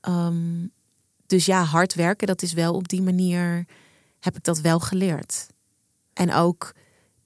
[0.00, 0.66] Ehm,
[1.26, 3.66] dus ja, hard werken, dat is wel op die manier...
[4.20, 5.46] heb ik dat wel geleerd.
[6.12, 6.72] En ook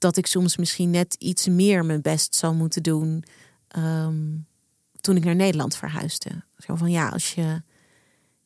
[0.06, 3.24] dat ik soms misschien net iets meer mijn best zou moeten doen
[3.68, 4.16] ehm,
[5.00, 6.30] toen ik naar Nederland verhuisde.
[6.58, 7.62] Zo van ja, als je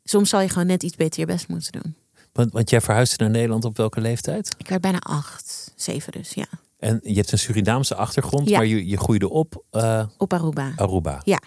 [0.04, 1.94] soms zal je gewoon net iets beter je best moeten doen.
[2.32, 4.54] Want, want jij verhuisde naar Nederland op welke leeftijd?
[4.58, 6.46] Ik werd bijna acht, zeven dus, ja.
[6.78, 8.56] En je hebt een Surinaamse achtergrond, Ja.
[8.56, 10.72] maar je, je groeide op eh, Op Aruba.
[10.76, 11.20] Aruba.
[11.24, 11.40] Ja.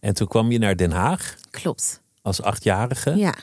[0.00, 2.00] En toen kwam je naar Den Haag Klopt.
[2.22, 3.16] als achtjarige.
[3.16, 3.34] Ja.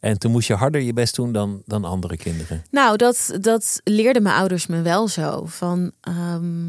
[0.00, 2.64] En toen moest je harder je best doen dan, dan andere kinderen.
[2.70, 5.44] Nou, dat, dat leerden mijn ouders me wel zo.
[5.46, 6.68] Van ehm,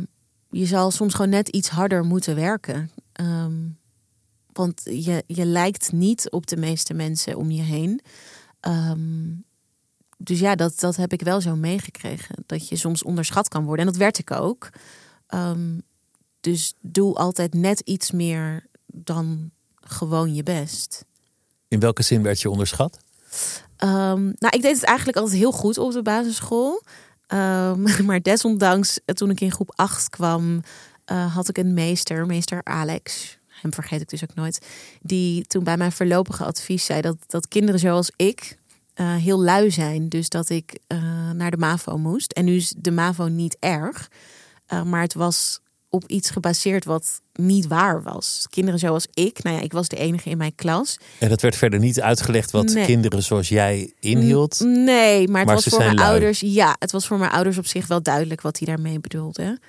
[0.49, 2.91] je zal soms gewoon net iets harder moeten werken.
[3.11, 3.57] Ehm,
[4.53, 8.01] want je, je lijkt niet op de meeste mensen om je heen.
[8.59, 9.31] Ehm,
[10.17, 12.35] dus ja, dat, dat heb ik wel zo meegekregen.
[12.45, 13.85] Dat je soms onderschat kan worden.
[13.85, 14.69] En dat werd ik ook.
[16.39, 21.05] Dus doe altijd net iets meer dan gewoon je best.
[21.67, 22.99] In welke zin werd je onderschat?
[23.77, 26.83] Ehm, nou, ik deed het eigenlijk altijd heel goed op de basisschool.
[27.27, 30.61] Ehm, maar desondanks, eh, toen ik in groep 8 kwam,
[31.05, 33.37] eh, had ik een meester, meester Alex.
[33.47, 34.65] Hem vergeet ik dus ook nooit.
[35.01, 38.57] Die toen bij mijn voorlopige advies zei dat, dat kinderen zoals ik
[38.93, 40.09] eh, heel lui zijn.
[40.09, 40.79] Dus dat ik
[41.33, 42.31] naar de MAVO moest.
[42.31, 44.09] En nu is de MAVO niet erg.
[44.85, 45.59] maar het was
[45.89, 48.45] op iets gebaseerd wat niet waar was.
[48.49, 50.97] Kinderen zoals ik, nou ja, ik was de enige in mijn klas.
[51.19, 52.85] En dat werd verder niet uitgelegd wat Nee.
[52.85, 54.59] kinderen zoals jij inhield.
[54.59, 56.09] Nee, maar het Maar was voor mijn lui.
[56.09, 56.39] ouders.
[56.39, 59.59] Ja, het was voor mijn ouders op zich wel duidelijk wat hij daarmee bedoelde.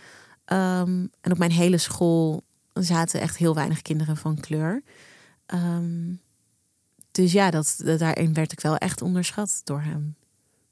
[0.44, 4.82] Ehm, en op mijn hele school zaten echt heel weinig kinderen van kleur.
[5.46, 6.12] Ehm,
[7.10, 10.14] dus ja, dat, dat, daarin werd ik wel echt onderschat door hem.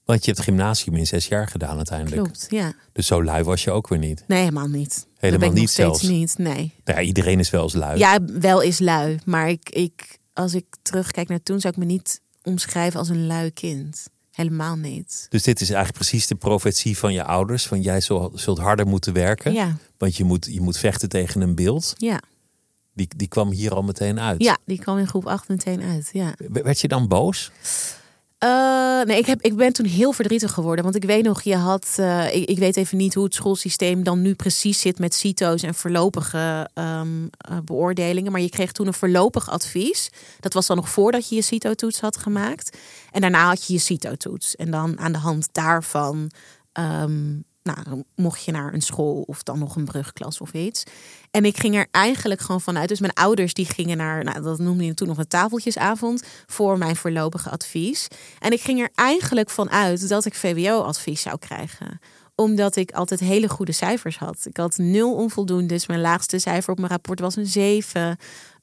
[0.09, 2.23] Want je hebt gymnasium in zes jaar gedaan uiteindelijk.
[2.23, 2.73] Klopt, ja.
[2.93, 4.25] Dus zo lui was je ook weer niet.
[4.27, 5.07] Nee, helemaal niet.
[5.17, 6.19] Helemaal ben ik niet nog steeds zelfs.
[6.19, 6.73] niet, nee.
[6.85, 7.99] Nou ja, iedereen is wel eens lui.
[7.99, 9.19] Ja, wel is lui.
[9.25, 13.27] Maar ik, ik, als ik terugkijk naar toen, zou ik me niet omschrijven als een
[13.27, 14.07] lui kind.
[14.31, 15.27] Helemaal niet.
[15.29, 17.67] Dus dit is eigenlijk precies de profetie van je ouders.
[17.67, 19.53] Van jij zul- zult harder moeten werken.
[19.53, 21.95] Ja, Want je moet, je moet vechten tegen een beeld.
[21.97, 22.21] ja.
[22.95, 24.43] Die, die kwam hier al meteen uit.
[24.43, 26.09] ja, die kwam in groep 8 meteen uit.
[26.13, 26.35] Ja.
[26.49, 27.51] Werd je dan boos?
[28.39, 30.85] Eh, nee, ik, heb, ik ben toen heel verdrietig geworden.
[30.85, 31.95] Want ik weet nog, je had.
[31.97, 35.75] eh, ik, weet even niet hoe het schoolsysteem dan nu precies zit met CITO's en
[35.75, 38.33] voorlopige ehm, eh, beoordelingen.
[38.33, 40.11] Maar je kreeg toen een voorlopig advies.
[40.41, 42.77] Dat was dan nog voordat je je CITO-toets had gemaakt.
[43.11, 44.57] En daarna had je je CITO-toets.
[44.57, 46.31] En dan aan de hand daarvan.
[46.73, 47.37] ehm,
[47.75, 50.83] nou, mocht je naar een school of dan nog een brugklas of iets.
[51.31, 52.89] En ik ging er eigenlijk gewoon vanuit.
[52.89, 56.79] Dus mijn ouders die gingen naar, nou, dat noemde je toen nog een tafeltjesavond voor
[56.79, 58.09] mijn voorlopige advies.
[58.39, 62.01] En ik ging er eigenlijk vanuit dat ik VWO-advies zou krijgen
[62.35, 64.47] omdat ik altijd hele goede cijfers had.
[64.47, 65.87] Ik had nul onvoldoendes.
[65.87, 68.17] Mijn laagste cijfer op mijn rapport was een 7.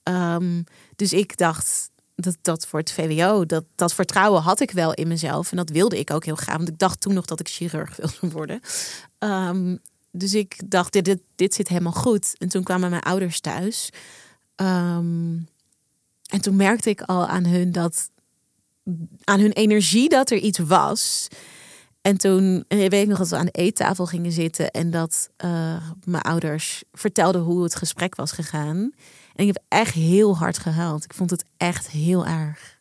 [0.04, 0.62] Ehm,
[0.96, 5.08] dus ik dacht dat dat voor het VWO, dat, dat vertrouwen had ik wel in
[5.08, 5.52] mezelf.
[5.52, 6.58] En dat wilde ik ook heel graag.
[6.58, 8.60] Want ik dacht toen nog dat ik chirurg wilde worden.
[9.18, 9.78] Ehm,
[10.12, 12.36] dus ik dacht, dit, dit, dit zit helemaal goed.
[12.38, 13.90] En toen kwamen mijn ouders thuis.
[14.56, 15.38] Ehm,
[16.26, 18.10] en toen merkte ik al aan hun dat
[19.24, 21.28] aan hun energie dat er iets was.
[22.02, 25.90] En toen weet ik nog dat we aan de eettafel gingen zitten en dat eh,
[26.04, 28.92] mijn ouders vertelden hoe het gesprek was gegaan.
[29.36, 31.04] En ik heb echt heel hard gehuild.
[31.04, 32.80] Ik vond het echt heel erg.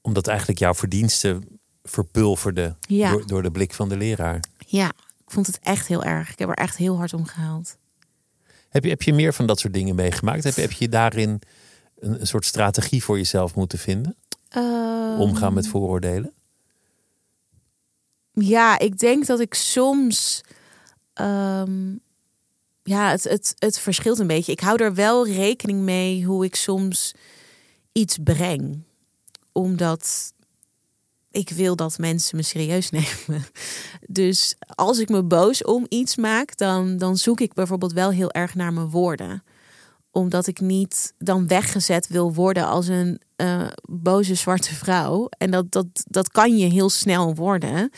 [0.00, 3.10] Omdat eigenlijk jouw verdiensten verpulverden Ja.
[3.10, 4.40] door, door de blik van de leraar.
[4.66, 4.88] Ja,
[5.24, 6.30] ik vond het echt heel erg.
[6.32, 7.76] Ik heb er echt heel hard om gehaald.
[8.68, 10.44] Heb je, heb je meer van dat soort dingen meegemaakt?
[10.44, 11.40] Heb je, heb je daarin
[11.98, 14.16] een, een soort strategie voor jezelf moeten vinden?
[14.48, 16.32] Ehm, Omgaan met vooroordelen?
[18.32, 20.40] Ja, ik denk dat ik soms.
[21.12, 21.96] ehm,
[22.82, 24.52] ja, het, het, het verschilt een beetje.
[24.52, 27.14] Ik hou er wel rekening mee hoe ik soms
[27.92, 28.82] iets breng.
[29.52, 30.32] Omdat
[31.30, 33.44] ik wil dat mensen me serieus nemen.
[34.08, 38.30] Dus als ik me boos om iets maak, dan, dan zoek ik bijvoorbeeld wel heel
[38.30, 39.42] erg naar mijn woorden.
[40.10, 45.28] Omdat ik niet dan weggezet wil worden als een eh, boze zwarte vrouw.
[45.38, 47.90] En dat, dat, dat kan je heel snel worden.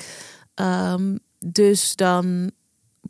[0.54, 2.52] Ehm, dus dan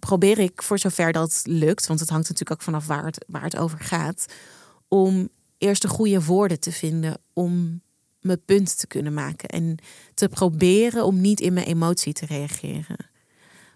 [0.07, 3.43] probeer ik, voor zover dat lukt, want het hangt natuurlijk ook vanaf waar het, waar
[3.43, 4.27] het over gaat,
[4.89, 7.83] om eerst de goede woorden te vinden om
[8.21, 9.49] mijn punt te kunnen maken.
[9.49, 9.77] En
[10.15, 12.97] te proberen om niet in mijn emotie te reageren.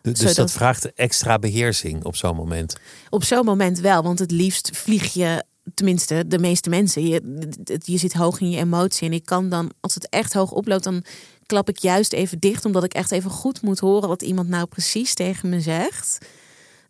[0.02, 2.76] Dus Zodat- dat vraagt extra beheersing op zo'n moment.
[3.10, 7.48] Op zo'n moment wel, want het liefst vlieg je, tenminste de meeste mensen, je,
[7.84, 9.06] je zit hoog in je emotie.
[9.08, 11.04] En ik kan dan, als het echt hoog oploopt, dan
[11.48, 14.66] klap ik juist even dicht, omdat ik echt even goed moet horen wat iemand nou
[14.66, 16.18] precies tegen me zegt.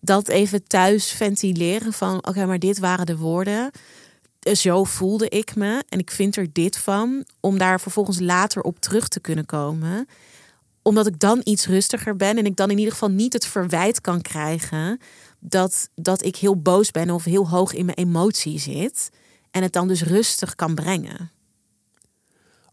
[0.00, 3.70] Dat even thuis ventileren van, oké, maar dit waren de woorden.
[4.52, 8.80] Zo voelde ik me en ik vind er dit van, om daar vervolgens later op
[8.80, 10.06] terug te kunnen komen
[10.88, 14.00] omdat ik dan iets rustiger ben en ik dan in ieder geval niet het verwijt
[14.00, 15.00] kan krijgen
[15.38, 19.10] dat, dat ik heel boos ben of heel hoog in mijn emotie zit.
[19.50, 21.30] En het dan dus rustig kan brengen.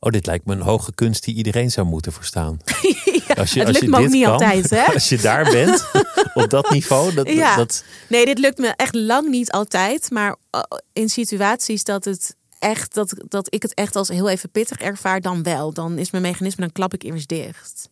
[0.06, 2.60] Oh, dit lijkt me een hoge kunst die iedereen zou moeten verstaan.
[3.28, 4.86] ja, Als je, het als lukt je me ook niet kan, altijd, hè?
[4.94, 5.86] Als je daar bent,
[6.34, 7.56] op dat niveau, dat, Ja.
[7.56, 10.12] dat, Nee, dit lukt me echt lang niet altijd.
[10.12, 10.62] Maar uh,
[10.94, 15.22] in situaties dat, het echt, dat, dat ik het echt als heel even pittig ervaar,
[15.22, 15.74] dan wel.
[15.74, 17.90] Dan is mijn mechanisme, dan klap ik eerst dicht.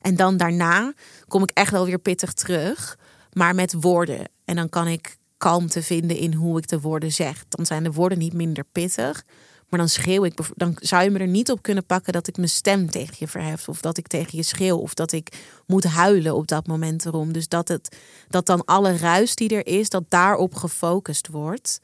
[0.00, 0.92] En dan daarna
[1.28, 2.98] kom ik echt wel weer pittig terug.
[3.32, 4.28] Maar met woorden.
[4.44, 7.44] En dan kan ik kalmte vinden in hoe ik de woorden zeg.
[7.48, 9.24] Dan zijn de woorden niet minder pittig.
[9.68, 10.34] Maar dan schreeuw ik.
[10.56, 13.28] Dan zou je me er niet op kunnen pakken dat ik mijn stem tegen je
[13.28, 13.68] verhef.
[13.68, 14.76] Of dat ik tegen je schreeuw.
[14.76, 17.32] Of dat ik moet huilen op dat moment erom.
[17.32, 17.96] Dus dat, het,
[18.28, 21.80] dat dan alle ruis die er is, dat daarop gefocust wordt.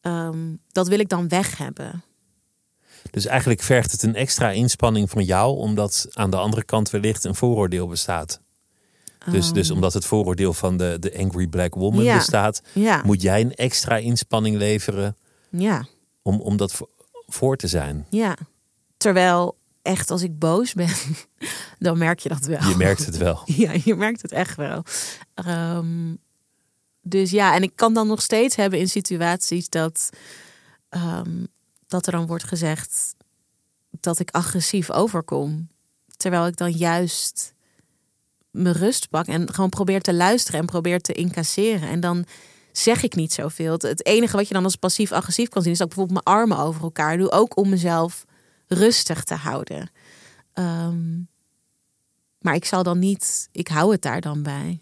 [0.00, 2.02] Ehm, dat wil ik dan weg hebben.
[3.10, 7.24] dus eigenlijk vergt het een extra inspanning van jou, omdat aan de andere kant wellicht
[7.24, 8.40] een vooroordeel bestaat.
[9.30, 12.16] Dus, dus omdat het vooroordeel van de, de Angry Black Woman Ja.
[12.16, 15.16] bestaat, Ja, moet jij een extra inspanning leveren
[15.50, 15.86] ja,
[16.22, 16.80] om, om dat
[17.26, 18.06] voor, te zijn.
[18.10, 18.36] ja.
[18.96, 20.90] Terwijl echt als ik boos ben,
[21.78, 22.68] dan merk je dat wel.
[22.68, 23.42] Je merkt het wel.
[23.56, 24.82] Ja, je merkt het echt wel.
[25.34, 26.14] Ehm,
[27.00, 30.10] dus ja, en ik kan dan nog steeds hebben in situaties dat,
[30.88, 31.44] ehm,
[31.86, 33.14] dat er dan wordt gezegd
[34.00, 35.68] dat ik agressief overkom.
[36.16, 37.54] Terwijl ik dan juist
[38.50, 41.88] mijn rust pak en gewoon probeer te luisteren en probeer te incasseren.
[41.88, 42.24] En dan
[42.78, 43.72] zeg ik niet zoveel.
[43.72, 46.58] Het- enige wat je dan als passief-agressief kan zien is dat ik bijvoorbeeld mijn armen
[46.58, 47.30] over elkaar doe.
[47.30, 48.24] Ook om mezelf
[48.66, 49.90] rustig te houden.
[50.52, 51.16] Ehm,
[52.38, 54.80] maar ik zal dan niet, ik hou het daar dan bij.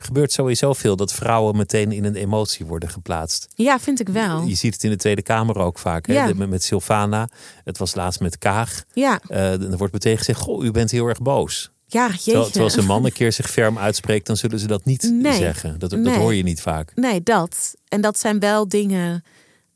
[0.00, 3.46] Gebeurt sowieso veel dat vrouwen meteen in een emotie worden geplaatst.
[3.54, 4.42] Ja, vind ik wel.
[4.42, 6.06] Je ziet het in de Tweede Kamer ook vaak.
[6.06, 6.12] Hè?
[6.12, 6.32] Ja.
[6.34, 7.28] Met, Sylvana.
[7.64, 8.84] Het was laatst met Kaag.
[8.92, 11.70] Ja, Eh, er wordt meteen gezegd, goh, u bent heel erg boos.
[11.90, 12.32] Ja, jeetje.
[12.32, 15.32] terwijl als een man een keer zich ferm uitspreekt, dan zullen ze dat niet Nee.
[15.32, 15.78] zeggen.
[15.78, 16.92] Dat, hoor je niet vaak.
[16.94, 17.74] Nee, dat.
[17.88, 19.24] En dat zijn wel dingen.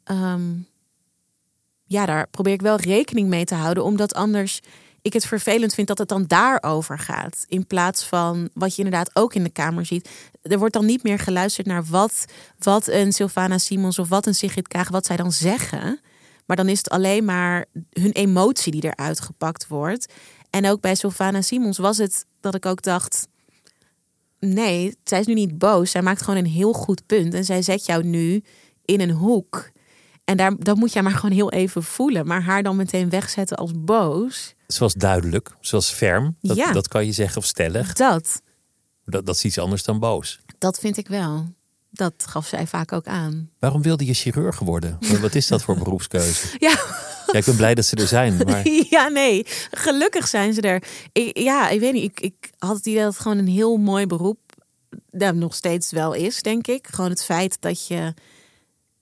[0.05, 0.43] ehm,
[1.85, 4.61] ja, daar probeer ik wel rekening mee te houden, omdat anders
[5.03, 7.45] ik het vervelend vind dat het dan daarover gaat.
[7.49, 10.09] In plaats van wat je inderdaad ook in de Kamer ziet.
[10.43, 12.25] Er wordt dan niet meer geluisterd naar wat,
[12.59, 16.01] wat een Sylvana Simons of wat een Sigrid Kaag, wat zij dan zeggen.
[16.47, 20.13] Maar dan is het alleen maar hun emotie die eruit gepakt wordt.
[20.53, 23.29] En ook bij Sylvana Simons was het dat ik ook dacht
[24.39, 25.91] nee, zij is nu niet boos.
[25.91, 27.35] Zij maakt gewoon een heel goed punt.
[27.35, 28.43] En zij zet jou nu
[28.85, 29.71] in een hoek.
[30.25, 32.27] En daar, dat moet jij maar gewoon heel even voelen.
[32.27, 34.55] Maar haar dan meteen wegzetten als boos.
[34.67, 36.37] Zoals duidelijk, zoals ferm.
[36.41, 36.73] Dat, Ja.
[36.73, 37.93] dat kan je zeggen of stellig.
[37.93, 38.43] Dat,
[39.05, 40.41] Dat, dat is iets anders dan boos.
[40.59, 41.47] dat vind ik wel.
[41.91, 43.51] Dat gaf zij vaak ook aan.
[43.59, 44.99] Waarom wilde je chirurg worden?
[45.21, 46.47] Wat is dat voor beroepskeuze?
[46.69, 46.75] Ja,
[47.33, 48.37] Ja, ik ben blij dat ze er zijn.
[48.47, 49.47] Maar ja nee.
[49.71, 50.83] Gelukkig zijn ze er.
[51.13, 52.05] Ik, ja, ik weet niet.
[52.05, 54.39] Ik, ik had het idee dat het gewoon een heel mooi beroep
[55.11, 56.89] daar nog steeds wel is, denk ik.
[56.91, 58.15] Gewoon het feit dat je...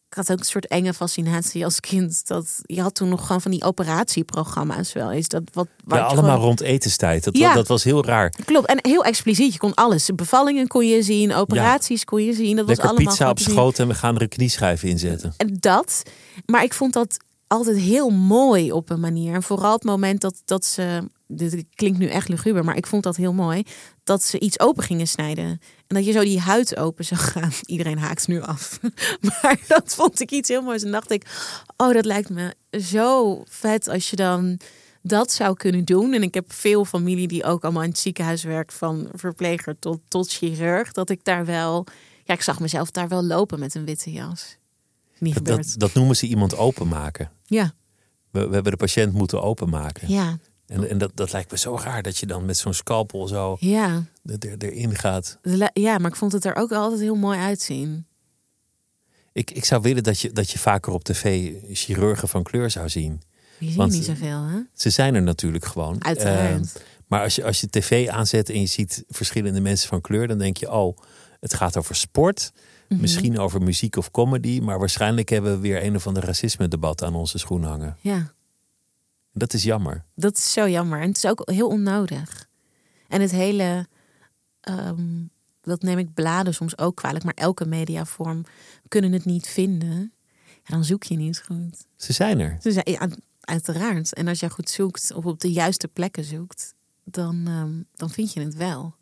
[0.09, 2.27] Ik had ook een soort enge fascinatie als kind.
[2.27, 5.29] Dat, je had toen nog gewoon van die operatieprogramma's wel eens.
[5.29, 7.25] Dat, wat, ja, allemaal gewoon- rond etenstijd.
[7.25, 7.55] Dat, Ja.
[7.55, 8.33] dat was heel raar.
[8.45, 9.53] Klopt, en heel expliciet.
[9.53, 10.11] Je kon alles.
[10.14, 12.57] Bevallingen kon je zien, operaties kon je zien.
[12.57, 15.35] Dat was allemaal pizza op schoot en we gaan er een knieschijf in zetten.
[15.37, 16.03] En dat.
[16.47, 17.16] Maar ik vond dat
[17.51, 19.35] altijd heel mooi op een manier.
[19.35, 23.03] En vooral het moment dat, dat ze dit klinkt nu echt luguber, maar ik vond
[23.03, 23.63] dat heel mooi.
[24.05, 25.45] Dat ze iets open gingen snijden.
[25.87, 27.53] En dat je zo die huid open zou gaan.
[27.67, 28.81] Iedereen haakt nu af.
[29.29, 30.83] maar dat vond ik iets heel moois.
[30.83, 31.27] En dacht ik,
[31.77, 34.59] oh, dat lijkt me zo vet als je dan
[35.03, 36.13] dat zou kunnen doen.
[36.13, 40.01] En ik heb veel familie die ook allemaal in het ziekenhuis werkt, van verpleger tot,
[40.09, 40.93] tot chirurg.
[40.93, 41.87] Dat ik daar wel,
[42.25, 44.59] ja, ik zag mezelf daar wel lopen met een witte jas.
[45.19, 47.31] Niet dat, dat noemen ze iemand openmaken.
[47.51, 47.73] Ja,
[48.31, 50.09] We, we hebben de patiënt moeten openmaken.
[50.09, 53.29] ja, En, en dat, dat lijkt me zo raar dat je dan met zo'n scalpel
[53.29, 54.05] zo ja.
[54.25, 55.39] er, er- erin gaat.
[55.73, 58.07] Ja, maar ik vond het er ook altijd heel mooi uitzien.
[59.33, 62.89] Ik, ik zou willen dat je, dat je vaker op tv chirurgen van kleur zou
[62.89, 63.23] zien.
[63.59, 64.59] Je Want- niet zoveel, hè?
[64.75, 66.05] Ze zijn er natuurlijk gewoon.
[66.05, 66.77] Uiteraard.
[66.77, 70.29] Eh, maar als je, als je tv aanzet en je ziet verschillende mensen van kleur,
[70.29, 70.97] dan denk je, oh,
[71.41, 72.53] het gaat over sport.
[72.90, 73.00] Mhm.
[73.00, 74.61] Misschien over muziek of comedy.
[74.61, 77.96] Maar waarschijnlijk hebben we weer een of ander racisme-debat aan onze schoen hangen.
[78.00, 78.33] Ja,
[79.33, 80.05] Dat is jammer.
[80.14, 81.00] dat is zo jammer.
[81.00, 82.48] En het is ook heel onnodig.
[83.09, 83.87] En het hele,
[84.61, 85.24] ehm,
[85.61, 88.44] dat neem ik bladen soms ook kwalijk, maar elke mediavorm
[88.88, 90.12] kunnen het niet vinden.
[90.46, 91.87] Ja, dan zoek je niet goed.
[91.96, 92.57] Ze zijn er.
[92.61, 93.09] Dus ja, ja,
[93.40, 94.12] uiteraard.
[94.14, 96.74] En als je goed zoekt of op de juiste plekken zoekt,
[97.05, 98.94] dan, ehm, dan vind je het wel.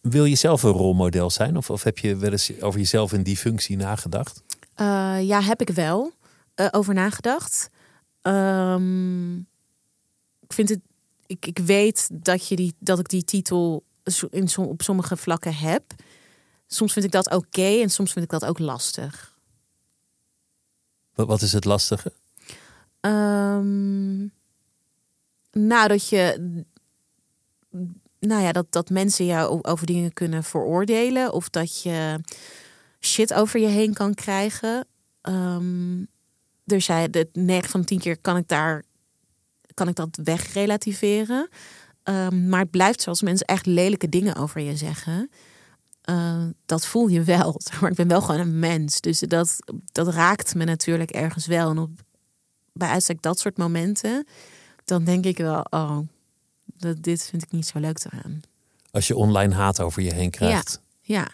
[0.00, 1.56] Wil je zelf een rolmodel zijn?
[1.56, 4.42] Of, of heb je wel eens over jezelf in die functie nagedacht?
[4.74, 6.12] Eh, ja, heb ik wel
[6.54, 7.70] eh, over nagedacht.
[8.22, 9.36] Ehm,
[10.40, 10.80] ik vind het.
[11.26, 13.84] Ik, ik weet dat, je die, dat ik die titel
[14.30, 15.82] in, som- op sommige vlakken heb.
[16.66, 19.38] Soms vind ik dat oké en soms vind ik dat ook lastig.
[21.14, 22.12] Wat, wat is het lastige?
[23.00, 24.18] Ehm,
[25.52, 26.40] nou, dat je.
[28.20, 31.32] Nou ja, dat, dat mensen jou over dingen kunnen veroordelen.
[31.32, 32.20] Of dat je
[33.00, 34.86] shit over je heen kan krijgen.
[35.20, 36.02] Ehm
[36.72, 38.84] er de 9 van de 10 keer kan ik daar
[39.74, 41.48] kan ik dat wegrelativeren.
[42.02, 45.30] Ehm, maar het blijft zoals mensen echt lelijke dingen over je zeggen.
[46.00, 47.60] Eh, dat voel je wel.
[47.80, 49.00] Maar ik ben wel gewoon een mens.
[49.00, 49.56] Dus dat,
[49.92, 51.70] dat raakt me natuurlijk ergens wel.
[51.70, 51.90] En op,
[52.72, 54.26] bij uitstek dat soort momenten,
[54.84, 55.98] dan denk ik wel, oh,
[56.78, 58.40] dat, dit vind ik niet zo leuk te gaan.
[58.90, 60.80] Als je online haat over je heen krijgt.
[61.00, 61.28] Ja,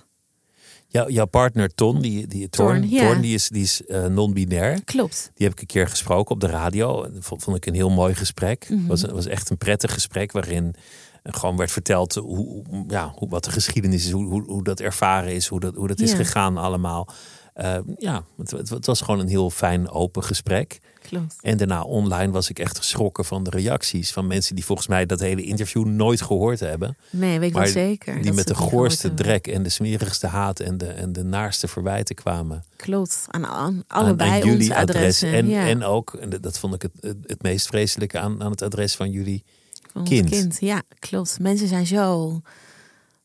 [0.86, 3.06] Jou- jouw partner Ton, die, die, Torn, Torn, ja.
[3.06, 4.84] Torn, die is, die is eh, non-binair.
[4.84, 5.30] klopt.
[5.34, 7.02] Die heb ik een keer gesproken op de radio.
[7.02, 8.64] Dat vond, vond ik een heel mooi gesprek.
[8.68, 8.86] Het Mhm.
[8.86, 10.74] was, was echt een prettig gesprek waarin
[11.22, 15.34] gewoon werd verteld hoe, ja, hoe, wat de geschiedenis is, hoe, hoe, hoe dat ervaren
[15.34, 16.16] is, hoe dat, hoe dat is Ja.
[16.16, 17.08] gegaan allemaal.
[17.54, 20.78] Eh, ja, het was gewoon een heel fijn, open gesprek.
[21.18, 21.36] Klopt.
[21.42, 25.06] En daarna online was ik echt geschrokken van de reacties van mensen die volgens mij
[25.06, 26.96] dat hele interview nooit gehoord hebben.
[27.10, 28.22] Nee, weet ik wel zeker.
[28.22, 32.14] Die met de goorste drek en de smerigste haat en de, en de naarste verwijten
[32.14, 32.64] kwamen.
[32.76, 33.24] Klopt.
[33.28, 34.96] Aan, aan allebei aan, jullie onze adres.
[34.96, 35.32] adressen.
[35.32, 38.50] En, ja, en ook, en dat- vond ik het, het, het meest vreselijke aan, aan
[38.50, 39.44] het adres van jullie
[39.92, 40.30] van kind.
[40.30, 40.56] kind.
[40.60, 41.38] Ja, klopt.
[41.40, 42.40] Mensen zijn zo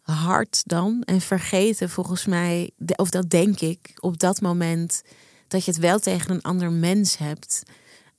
[0.02, 5.02] hard dan en vergeten volgens mij, of dat denk ik, op dat moment
[5.49, 7.63] dat je het wel tegen een ander mens hebt.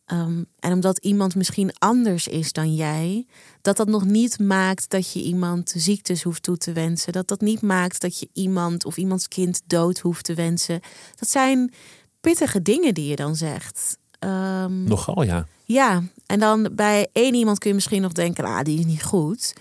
[0.04, 3.26] Ehm, en omdat iemand misschien anders is dan jij,
[3.62, 7.12] dat dat nog niet maakt dat je iemand ziektes hoeft toe te wensen.
[7.12, 10.80] Dat dat niet maakt dat je iemand of iemands kind dood hoeft te wensen.
[11.14, 11.72] Dat zijn
[12.20, 13.98] pittige dingen die je dan zegt.
[14.18, 15.46] Ehm, Nogal, ja.
[15.64, 19.02] ja, en dan bij één iemand kun je misschien nog denken, ah, die is niet
[19.02, 19.54] goed.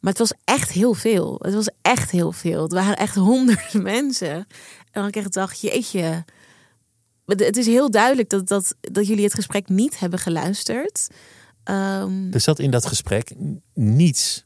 [0.00, 1.38] Maar het was echt heel veel.
[1.42, 2.62] Het was echt heel veel.
[2.62, 4.34] Het waren echt honderden mensen.
[4.34, 4.46] En
[4.92, 6.24] dan ik echt dacht, jeetje.
[7.28, 11.08] Het het is heel duidelijk dat, dat, dat jullie het gesprek niet hebben geluisterd.
[11.64, 13.32] Ehm, Er zat in dat gesprek
[13.74, 14.44] niets.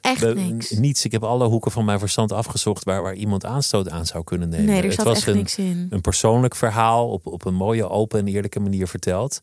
[0.00, 0.70] echt niks.
[0.70, 1.04] Niets.
[1.04, 4.48] Ik heb alle hoeken van mijn verstand afgezocht waar, waar iemand aanstoot aan zou kunnen
[4.48, 4.66] nemen.
[4.66, 5.86] Nee, er het zat was echt een, niks in.
[5.90, 9.40] een persoonlijk verhaal op, op een mooie, open en eerlijke manier verteld.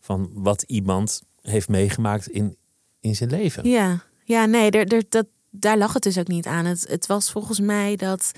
[0.00, 2.56] Van wat iemand heeft meegemaakt in,
[3.00, 3.68] in zijn leven.
[3.68, 6.64] Ja, ja nee, er, er, dat, daar lag het dus ook niet aan.
[6.64, 8.32] Het, het was volgens mij dat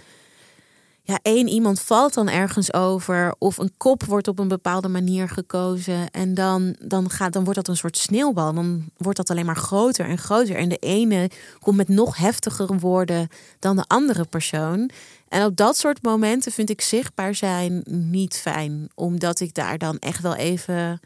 [1.06, 5.28] ja, één iemand valt dan ergens over of een kop wordt op een bepaalde manier
[5.28, 8.54] gekozen en dan, dan, gaat, dan wordt dat een soort sneeuwbal.
[8.54, 10.56] Dan wordt dat alleen maar groter en groter.
[10.56, 14.90] En de ene komt met nog heftigere woorden dan de andere persoon.
[15.28, 19.98] En op dat soort momenten vind ik zichtbaar zijn niet fijn, omdat ik daar dan
[19.98, 21.00] echt wel even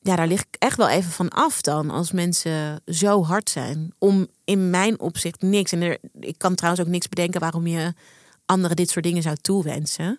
[0.00, 1.90] ja, daar lig ik echt wel even van af dan.
[1.90, 3.92] Als mensen zo hard zijn.
[3.98, 5.72] Om in mijn opzicht niks.
[5.72, 7.92] En er, ik kan trouwens ook niks bedenken waarom je
[8.48, 10.18] anderen dit soort dingen zou toewensen.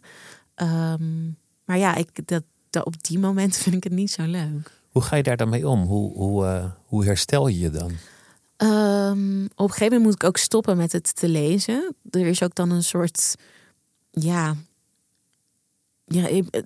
[0.56, 1.26] Ehm,
[1.66, 4.72] maar ja, ik, dat, dat, op die moment vind ik het niet zo leuk.
[4.90, 5.82] Hoe ga je daar dan mee om?
[5.82, 7.92] Hoe, hoe, eh, hoe herstel je je dan?
[8.58, 11.96] Ehm, op een gegeven moment moet ik ook stoppen met het te lezen.
[12.10, 13.36] Er is ook dan een soort.
[14.12, 14.56] Ja.
[16.06, 16.64] Ja, ik,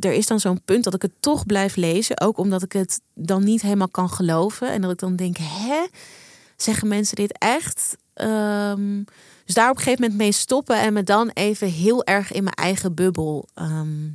[0.00, 2.20] er is dan zo'n punt dat ik het toch blijf lezen.
[2.20, 4.72] Ook omdat ik het dan niet helemaal kan geloven.
[4.72, 5.86] En dat ik dan denk, hè?
[6.56, 7.96] Zeggen mensen dit echt?
[8.14, 9.02] Ehm,
[9.48, 12.42] dus daar op een gegeven moment mee stoppen en me dan even heel erg in
[12.42, 14.08] mijn eigen bubbel ehm,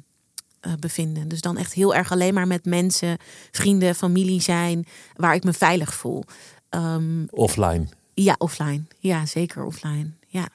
[0.59, 1.27] eh, bevinden.
[1.27, 3.17] Dus dan echt heel erg alleen maar met mensen,
[3.51, 6.23] vrienden, familie zijn waar ik me veilig voel.
[6.69, 7.85] Ehm, Offline.
[8.13, 8.83] ja, offline.
[8.99, 10.11] Ja, zeker offline.
[10.27, 10.47] Ja.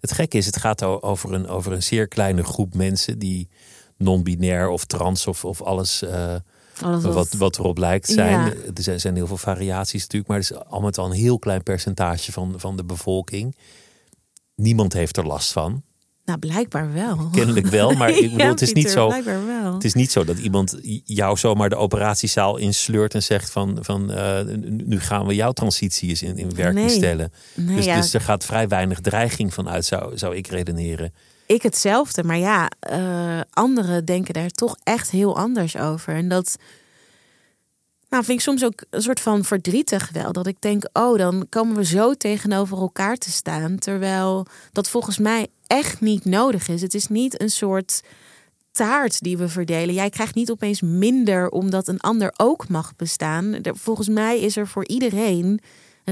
[0.00, 3.48] Het gekke is, het gaat over een, over een zeer kleine groep mensen die
[3.96, 6.34] non-binair of trans of, of alles eh,
[6.80, 8.46] Wat- wat, wat erop lijkt zijn.
[8.46, 8.52] Ja.
[8.92, 11.62] Er zijn- heel veel variaties natuurlijk, maar het is allemaal met al een heel klein
[11.62, 13.56] percentage van, van de bevolking.
[14.54, 15.82] Niemand heeft er last van.
[16.24, 17.28] Nou, blijkbaar wel.
[17.32, 19.12] Kennelijk wel, maar ik bedoel, Ja, het is niet zo.
[19.74, 24.10] Het is niet zo dat iemand jou zomaar de operatiezaal insleurt en zegt van, van
[24.12, 26.96] eh, nu gaan we jouw transitie eens in, in werking Nee.
[26.96, 27.32] stellen.
[27.54, 31.12] Nee, dus, ja, dus er gaat vrij weinig dreiging van uit, zou, zou ik redeneren.
[31.50, 32.24] Ik hetzelfde.
[32.24, 36.14] Maar ja, eh, anderen denken daar toch echt heel anders over.
[36.14, 36.56] En dat
[38.08, 40.32] nou, vind ik soms ook een soort van verdrietig wel.
[40.32, 43.78] Dat ik denk, oh, dan komen we zo tegenover elkaar te staan.
[43.78, 46.82] Terwijl dat volgens mij echt niet nodig is.
[46.82, 48.02] Het is niet een soort
[48.72, 49.94] taart die we verdelen.
[49.94, 53.58] Jij krijgt niet opeens minder omdat een ander ook mag bestaan.
[53.62, 55.60] Volgens mij is er voor iedereen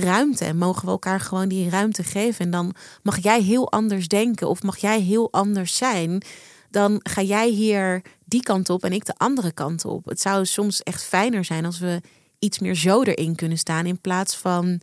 [0.01, 2.44] ruimte en mogen we elkaar gewoon die ruimte geven.
[2.44, 6.22] En dan mag jij heel anders denken of mag jij heel anders zijn.
[6.70, 10.05] Dan ga jij hier die kant op en ik de andere kant op.
[10.05, 12.01] Het zou soms echt fijner zijn als we
[12.38, 14.80] iets meer zo erin kunnen staan in plaats van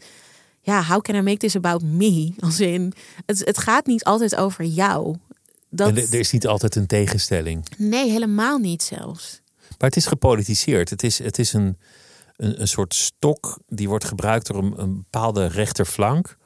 [0.61, 2.34] ja, how can I make this about me?
[2.39, 2.93] Als in,
[3.26, 5.16] het, het gaat niet altijd over jou.
[5.70, 7.66] Dat, En er, er is niet altijd een tegenstelling.
[7.78, 9.41] Nee, helemaal niet zelfs.
[9.78, 10.89] Maar het is gepolitiseerd.
[10.89, 11.78] Het is, het is een,
[12.38, 16.38] een, een soort stok die wordt gebruikt door een, een bepaalde rechterflank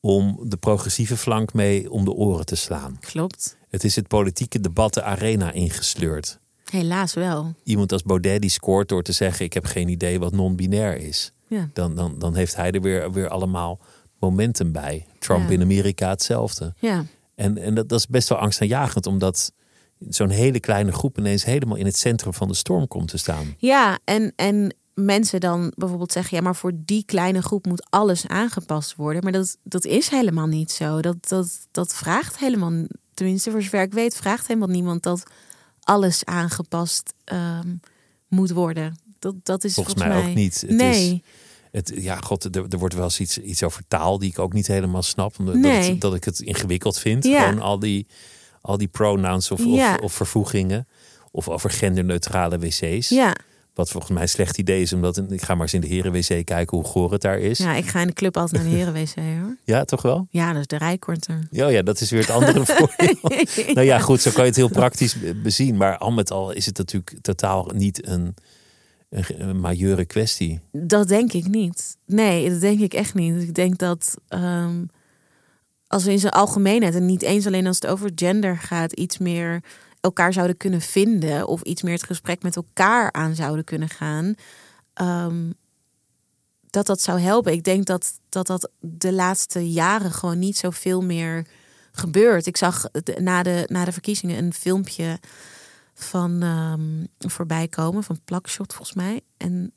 [0.00, 2.96] om de progressieve flank mee om de oren te slaan.
[3.00, 3.56] Klopt.
[3.68, 6.38] Het is het politieke debat de arena ingesleurd.
[6.70, 7.54] Helaas wel.
[7.64, 11.32] Iemand als Baudet die scoort door te zeggen ik heb geen idee wat non-binair is.
[11.48, 11.70] Ja.
[11.72, 13.80] Dan, dan, dan heeft hij er weer, weer allemaal
[14.18, 15.06] momentum bij.
[15.18, 15.54] Trump Ja.
[15.54, 16.74] in Amerika hetzelfde.
[16.78, 17.04] Ja.
[17.34, 19.52] En, en dat, dat is best wel angstaanjagend, omdat
[20.08, 23.54] zo'n hele kleine groep ineens helemaal in het centrum van de storm komt te staan.
[23.58, 24.74] Ja, en, en
[25.04, 29.22] mensen dan bijvoorbeeld zeggen, ja, maar voor die kleine groep moet alles aangepast worden.
[29.22, 31.00] Maar dat, dat is helemaal niet zo.
[31.00, 32.72] Dat, dat, dat vraagt helemaal,
[33.14, 35.22] tenminste voor zover ik weet, vraagt helemaal niemand dat
[35.80, 37.74] alles aangepast ehm,
[38.28, 38.98] moet worden.
[39.18, 40.60] Dat, dat is Volgens, volgens, mij, ook niet.
[40.60, 41.12] Het nee.
[41.12, 41.20] Is,
[41.70, 44.52] het, ja, god, er, er wordt wel eens iets, iets over taal die ik ook
[44.52, 45.38] niet helemaal snap.
[45.38, 45.90] Omdat Nee.
[45.90, 47.24] dat, dat ik het ingewikkeld vind.
[47.24, 47.44] Ja.
[47.48, 48.06] Gewoon al die,
[48.60, 49.94] al die pronouns of, Ja.
[49.94, 50.88] of, of vervoegingen.
[51.30, 53.08] Of over genderneutrale wc's.
[53.08, 53.36] Ja.
[53.76, 54.92] Wat volgens mij een slecht idee is.
[54.92, 57.58] Omdat ik ga maar eens in de herenwc kijken hoe goor het daar is.
[57.58, 59.14] Ja, ja, ik ga in de club altijd naar de herenwc
[59.66, 59.84] hoor.
[59.84, 60.26] toch wel?
[60.30, 61.46] Ja, dat is de rijkorter.
[61.50, 63.74] Ja, ja, dat is weer het andere voordeel.
[63.74, 65.76] nou ja, goed, zo kan je het heel praktisch be- bezien.
[65.76, 68.34] Maar al met al is het natuurlijk totaal niet een,
[69.10, 70.60] een, een majeure kwestie.
[70.72, 71.96] Dat denk ik niet.
[72.06, 73.42] Nee, dat denk ik echt niet.
[73.42, 74.84] Ik denk dat ehm,
[75.86, 79.18] als we in zijn algemeenheid en niet eens alleen als het over gender gaat, iets
[79.18, 79.62] meer
[80.06, 84.34] elkaar zouden kunnen vinden of iets meer het gesprek met elkaar aan zouden kunnen gaan,
[84.92, 85.50] ehm,
[86.70, 87.52] dat dat zou helpen.
[87.52, 91.46] Ik denk dat, dat dat de laatste jaren gewoon niet zoveel meer
[91.92, 92.46] gebeurt.
[92.46, 92.88] Ik zag
[93.18, 95.18] na de, na de verkiezingen een filmpje
[95.94, 99.20] van ehm, voorbij komen van Plakshot volgens mij.
[99.36, 99.72] En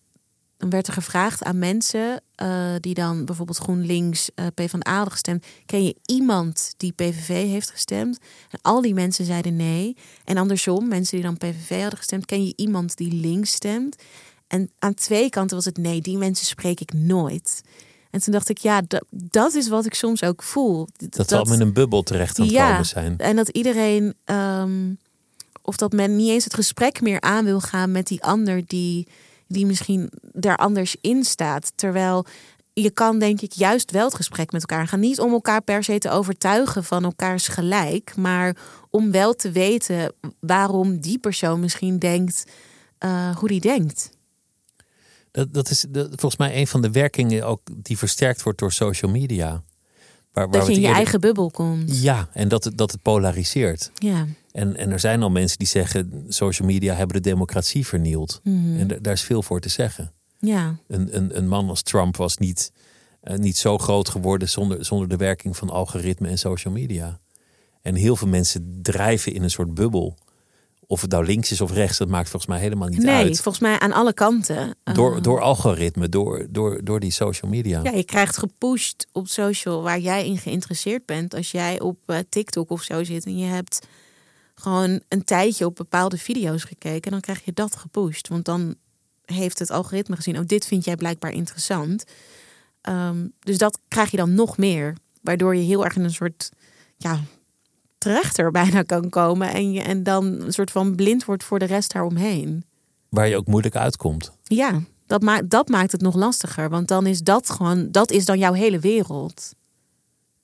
[0.59, 5.45] dan werd er gevraagd aan mensen eh, die dan bijvoorbeeld GroenLinks, eh PvdA hadden gestemd.
[5.65, 8.19] Ken je iemand die PVV heeft gestemd?
[8.49, 9.95] En al die mensen zeiden nee.
[10.25, 12.25] En andersom, mensen die dan PVV hadden gestemd.
[12.25, 13.95] Ken je iemand die links stemt?
[14.47, 17.61] En aan twee kanten was het nee, die mensen spreek ik nooit.
[18.11, 20.87] En toen dacht ik, ja, dat, dat is wat ik soms ook voel.
[21.09, 22.83] Dat, we allemaal in een bubbel terecht aan het Ja.
[22.83, 23.17] zijn.
[23.17, 24.93] En dat iedereen, ehm,
[25.61, 29.07] of dat men niet eens het gesprek meer aan wil gaan met die ander die,
[29.49, 31.71] die misschien daar anders in staat.
[31.75, 32.25] Terwijl
[32.73, 34.99] je kan denk ik juist wel het gesprek met elkaar gaan.
[34.99, 38.55] Niet om elkaar per se te overtuigen van elkaars gelijk, maar
[38.89, 42.45] om wel te weten waarom die persoon misschien denkt
[42.97, 44.09] eh, hoe die denkt.
[45.31, 49.11] Dat, dat is volgens mij een van de werkingen ook die versterkt wordt door social
[49.11, 49.63] media.
[50.31, 52.01] Waar, waar Dat je in je eerder- eigen bubbel komt.
[52.01, 53.91] Ja, en dat het, dat het polariseert.
[53.93, 54.25] Ja.
[54.51, 58.39] En, en er zijn al mensen die zeggen: social media hebben de democratie vernield.
[58.43, 58.77] Mhm.
[58.79, 60.11] En da- daar is veel voor te zeggen.
[60.39, 60.77] Ja.
[60.87, 62.71] Een, een, een man als Trump was niet,
[63.21, 67.19] eh, niet zo groot geworden zonder, zonder de werking van algoritme en social media.
[67.81, 70.17] En heel veel mensen drijven in een soort bubbel.
[70.87, 73.41] Of het nou links is of rechts, dat maakt volgens mij helemaal niet Nee, uit.
[73.41, 74.75] volgens mij aan alle kanten.
[74.93, 77.79] Door, Eh, door algoritme, door, door, door die social media.
[77.83, 81.35] Ja, je krijgt gepusht op social waar jij in geïnteresseerd bent.
[81.35, 83.87] Als jij op eh, TikTok of zo zit en je hebt
[84.59, 88.27] gewoon een tijdje op bepaalde video's gekeken, dan krijg je dat gepusht.
[88.27, 88.75] Want dan
[89.25, 92.03] heeft het algoritme gezien, oh, dit vind jij blijkbaar interessant.
[92.81, 94.97] Ehm, dus dat krijg je dan nog meer.
[95.21, 96.49] Waardoor je heel erg in een soort
[96.97, 97.19] ja,
[97.97, 99.53] trechter bijna kan komen.
[99.53, 102.63] En, je, en dan een soort van blind wordt voor de rest daaromheen.
[103.09, 104.31] Waar je ook moeilijk uitkomt.
[104.43, 106.69] Ja, dat, maakt dat maakt het nog lastiger.
[106.69, 109.53] Want dan is dat gewoon, dat is dan jouw hele wereld.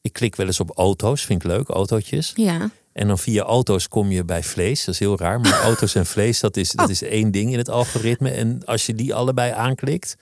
[0.02, 2.32] Ik klik wel eens op auto's, vind ik leuk, autootjes.
[2.36, 2.70] Ja.
[2.96, 4.86] En dan via auto's kom je bij vlees.
[4.86, 5.40] Dat is heel raar.
[5.40, 8.30] Maar auto's en vlees, dat is, dat is één ding in het algoritme.
[8.30, 10.16] En als je die allebei aanklikt,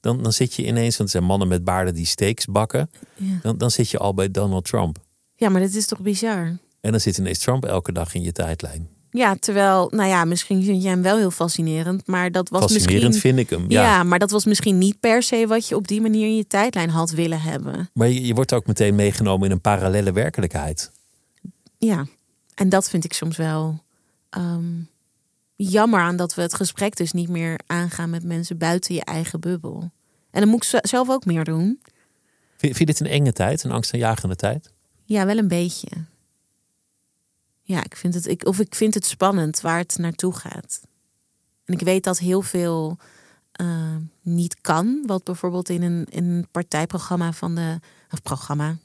[0.00, 0.96] dan, dan zit je ineens...
[0.96, 2.90] Want het zijn mannen met baarden die steaks bakken.
[3.14, 3.38] Ja.
[3.42, 4.98] Dan, dan zit je al bij Donald Trump.
[5.34, 6.58] ja, maar dit is toch bizar?
[6.80, 8.88] En dan zit ineens Trump elke dag in je tijdlijn.
[9.10, 12.06] Ja, terwijl, nou ja, misschien vind jij hem wel heel fascinerend.
[12.06, 13.34] Maar dat was Fascinerend misschien...
[13.34, 13.70] vind ik hem.
[13.70, 13.82] Ja.
[13.82, 14.02] Ja.
[14.02, 16.90] maar dat was misschien niet per se wat je op die manier in je tijdlijn
[16.90, 17.90] had willen hebben.
[17.94, 20.90] Maar je, je wordt ook meteen meegenomen in een parallele werkelijkheid.
[21.78, 22.06] Ja,
[22.54, 23.82] en dat vind ik soms wel
[24.30, 24.80] ehm,
[25.56, 29.40] jammer aan dat we het gesprek dus niet meer aangaan met mensen buiten je eigen
[29.40, 29.90] bubbel.
[30.30, 31.80] En dan moet ik zelf ook meer doen.
[32.56, 34.72] Vind, je dit een enge tijd, een angstaanjagende tijd?
[35.04, 35.88] Ja, wel een beetje.
[37.62, 40.80] Ja, ik vind het, ik, of ik vind het spannend waar het naartoe gaat.
[41.64, 42.98] En ik weet dat heel veel
[43.52, 45.02] eh, niet kan.
[45.06, 47.78] Wat bijvoorbeeld in een, in een partijprogramma van de.
[48.10, 48.76] Of programma.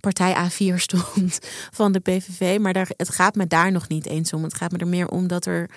[0.00, 1.38] Partij A4 stond
[1.78, 2.58] van de PVV.
[2.60, 4.42] Maar daar, het gaat me daar nog niet eens om.
[4.42, 5.70] Het gaat me er meer om dat er.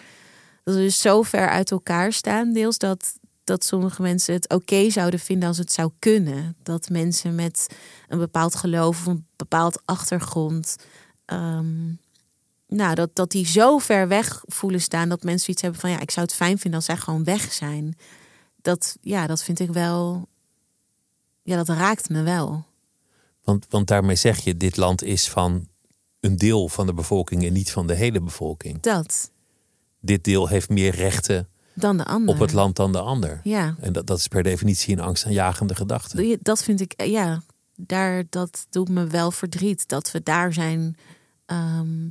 [0.64, 2.54] Dat we dus zo ver uit elkaar staan.
[2.54, 3.14] Deels dat,
[3.44, 6.56] dat sommige mensen het oké zouden vinden als het zou kunnen.
[6.64, 7.68] Dat mensen met
[8.08, 10.76] een bepaald geloof of een bepaald achtergrond.
[11.26, 11.92] ehm,
[12.68, 16.00] nou, dat, dat die zo ver weg voelen staan dat mensen iets hebben van ja,
[16.00, 17.98] ik zou het fijn vinden als zij gewoon weg zijn.
[18.62, 20.28] Dat, ja, dat vind ik wel.
[21.44, 22.66] Ja, dat raakt me wel.
[23.44, 25.68] Want, want daarmee zeg je, dit land is van
[26.20, 28.82] een deel van de bevolking en niet van de hele bevolking.
[28.82, 29.32] Dat
[30.00, 32.34] Dit deel heeft meer rechten dan de ander.
[32.36, 33.40] op het land dan de ander.
[33.44, 36.38] Ja, En dat, dat is per definitie een angstaanjagende gedachte.
[36.42, 37.42] dat vind ik, ja,
[37.76, 39.88] daar, dat doet me wel verdriet.
[39.88, 40.96] Dat we daar zijn,
[41.46, 42.10] ehm,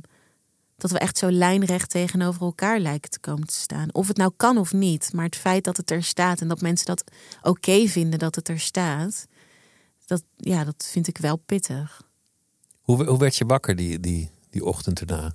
[0.77, 3.93] dat we echt zo lijnrecht tegenover elkaar lijken te komen te staan.
[3.93, 6.61] Of het nou kan of niet, maar het feit dat het er staat en dat
[6.61, 7.03] mensen dat
[7.41, 9.27] oké vinden dat het er staat,
[10.05, 12.01] dat, ja, dat vind ik wel pittig.
[12.81, 15.33] Hoe, hoe werd je wakker die, die, die ochtend erna?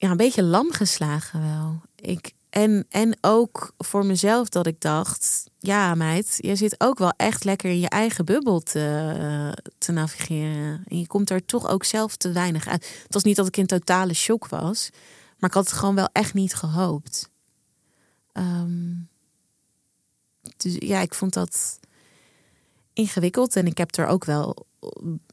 [0.00, 1.80] ja, een beetje lam geslagen wel.
[1.94, 5.50] Ik, en, en ook voor mezelf dat ik dacht...
[5.58, 10.82] ja meid, je zit ook wel echt lekker in je eigen bubbel te, te navigeren.
[10.86, 13.00] En je komt er toch ook zelf te weinig uit.
[13.02, 14.90] Het was niet dat ik in totale shock was...
[15.38, 17.30] maar ik had het gewoon wel echt niet gehoopt.
[18.32, 18.94] Ehm,
[20.56, 21.78] dus ja, ik vond dat
[23.00, 23.56] ingewikkeld.
[23.56, 24.66] En ik heb er ook wel,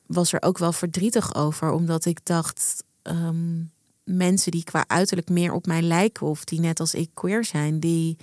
[0.06, 1.72] was er ook wel verdrietig over.
[1.72, 2.84] Omdat ik dacht...
[3.02, 3.60] ehm,
[4.08, 7.80] mensen die qua uiterlijk meer op mij lijken of die net als ik queer zijn,
[7.80, 8.18] die,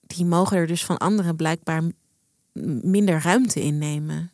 [0.00, 1.82] die mogen er dus van anderen blijkbaar
[2.82, 4.32] minder ruimte innemen.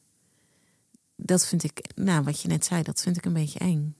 [1.17, 3.95] Dat vind ik, nou wat je net zei, dat vind ik een beetje eng.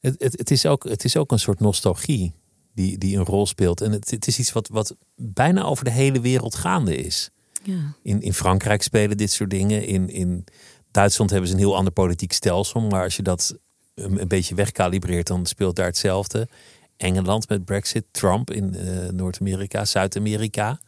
[0.00, 2.32] Het, het, het, is, ook, het is ook een soort nostalgie
[2.72, 3.80] die, die een rol speelt.
[3.80, 7.30] En het, het is iets wat, wat bijna over de hele wereld gaande is.
[7.62, 9.86] Ja, In, in Frankrijk spelen dit soort dingen.
[9.86, 10.44] In, in
[10.90, 12.80] Duitsland hebben ze een heel ander politiek stelsel.
[12.80, 13.56] Maar als je dat
[13.94, 16.48] een, een beetje wegkalibreert, dan speelt daar hetzelfde.
[16.96, 20.80] Engeland met Brexit, Trump in eh, Noord-Amerika, Zuid-Amerika.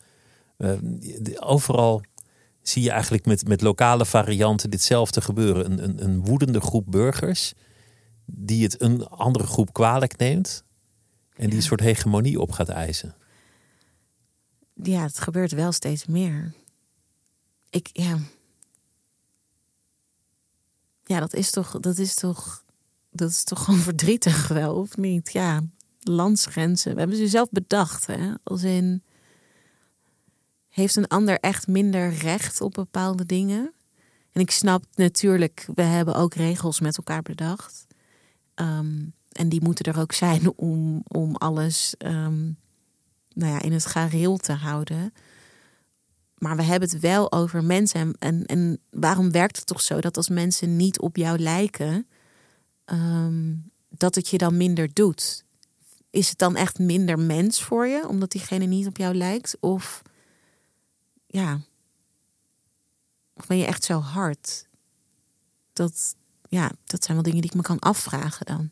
[0.56, 0.72] Eh,
[1.34, 2.02] overal
[2.62, 5.64] zie je eigenlijk met, met lokale varianten ditzelfde gebeuren.
[5.64, 7.52] Een, een, een woedende groep burgers
[8.26, 10.64] die het een andere groep kwalijk neemt.
[11.36, 13.14] En die een soort hegemonie op gaat eisen.
[14.74, 16.54] ja het gebeurt wel steeds meer.
[17.72, 18.18] Ik, ja.
[21.04, 22.64] Ja, dat is toch, dat is toch,
[23.10, 25.32] dat is toch gewoon verdrietig wel, of niet?
[25.32, 25.62] Ja,
[26.00, 26.92] landsgrenzen.
[26.92, 28.34] We hebben ze zelf bedacht, hè?
[28.42, 29.02] Als in,
[30.68, 33.72] heeft een ander echt minder recht op bepaalde dingen?
[34.32, 37.86] En ik snap natuurlijk, we hebben ook regels met elkaar bedacht.
[38.54, 42.42] Ehm, en die moeten er ook zijn om, om alles ehm,
[43.34, 45.12] nou ja, in het gareel te houden.
[46.42, 48.00] Maar we hebben het wel over mensen.
[48.00, 52.06] En, en, en waarom werkt het toch zo dat als mensen niet op jou lijken,
[52.84, 53.54] ehm,
[53.88, 55.44] dat het je dan minder doet?
[56.10, 59.56] Is het dan echt minder mens voor je, omdat diegene niet op jou lijkt?
[59.60, 60.02] Of
[61.26, 61.60] ja,
[63.46, 64.68] ben je echt zo hard?
[65.72, 66.14] Dat,
[66.48, 68.70] ja, dat zijn wel dingen die ik me kan afvragen dan.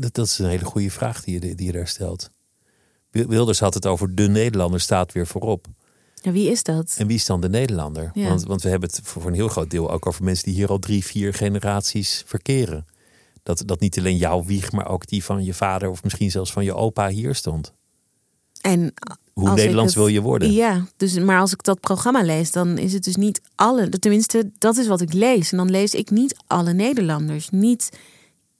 [0.00, 2.30] Dat, dat is een hele goede vraag die je, die je daar stelt.
[3.10, 5.68] Wilders had het over de Nederlander staat weer voorop.
[6.22, 6.94] Ja, wie is dat?
[6.98, 8.10] En wie is dan de Nederlander?
[8.14, 8.28] Ja.
[8.28, 10.68] Want, want we hebben het voor een heel groot deel ook over mensen die hier
[10.68, 12.86] al drie, vier generaties verkeren.
[13.42, 16.52] Dat, dat niet alleen jouw wieg, maar ook die van je vader of misschien zelfs
[16.52, 17.72] van je opa hier stond.
[18.60, 18.94] En
[19.32, 20.52] Hoe Nederlands het- wil je worden?
[20.52, 23.88] Ja, dus, maar als ik dat programma lees, dan is het dus niet alle.
[23.88, 25.50] Tenminste, dat is wat ik lees.
[25.52, 27.48] En dan lees ik niet alle Nederlanders.
[27.50, 27.90] Niet,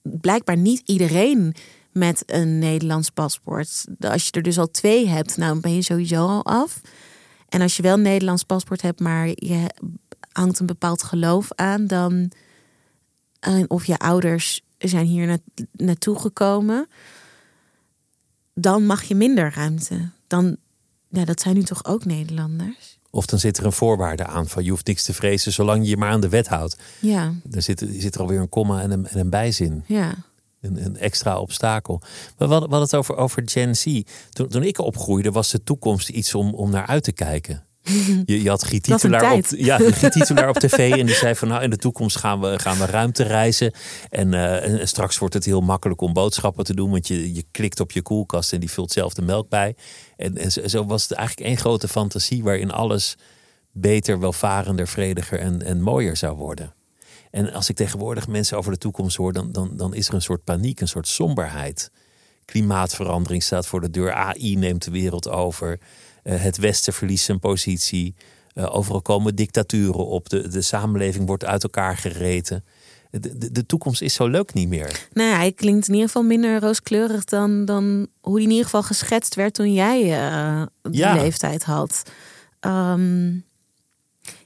[0.01, 1.55] blijkbaar niet iedereen
[1.91, 3.85] met een Nederlands paspoort.
[3.99, 6.81] Als je er dus al twee hebt, nou ben je sowieso al af.
[7.51, 9.65] En als je wel een Nederlands paspoort hebt, maar je
[10.31, 12.31] hangt een bepaald geloof aan, dan.
[13.39, 15.37] en of je ouders zijn hier na,
[15.71, 16.87] naartoe gekomen,
[18.53, 20.09] dan mag je minder ruimte.
[20.27, 20.57] Dan,
[21.09, 22.99] ja, dat zijn nu toch ook Nederlanders?
[23.09, 25.89] Of dan zit er een voorwaarde aan van je hoeft niks te vrezen zolang je
[25.89, 26.77] je maar aan de wet houdt.
[26.99, 29.83] Ja, Dan zit, zit er alweer een komma en een, en een bijzin.
[29.87, 30.13] ja.
[30.61, 32.01] Een, een extra obstakel.
[32.37, 34.01] Maar we hadden, het over, over Gen Z.
[34.29, 37.63] Toen, toen ik opgroeide was de toekomst iets om, om naar uit te kijken.
[38.25, 41.35] Je, je had Giet Wat een Titulaar op, ja, Giet op tv en die zei
[41.35, 43.73] van nou in de toekomst gaan we, gaan we ruimte reizen.
[44.09, 47.45] En, eh, en straks wordt het heel makkelijk om boodschappen te doen, want je, je
[47.51, 49.75] klikt op je koelkast en die vult zelf de melk bij.
[50.17, 53.17] En, en zo, zo was het eigenlijk één grote fantasie waarin alles
[53.71, 56.73] beter, welvarender, vrediger en, en mooier zou worden.
[57.31, 60.21] En als ik tegenwoordig mensen over de toekomst hoor, dan, dan, dan is er een
[60.21, 61.91] soort paniek, een soort somberheid.
[62.45, 65.79] Klimaatverandering staat voor de deur, AI neemt de wereld over,
[66.23, 68.15] Eh, het Westen verliest zijn positie,
[68.53, 72.63] Eh, overal komen dictaturen op, de, de samenleving wordt uit elkaar gereten.
[73.11, 75.07] De, de, de toekomst is zo leuk niet meer.
[75.13, 78.63] Nou ja, hij klinkt in ieder geval minder rooskleurig dan, dan hoe hij in ieder
[78.65, 81.13] geval geschetst werd toen jij eh die Ja.
[81.15, 82.03] leeftijd had.
[82.59, 83.31] Ehm,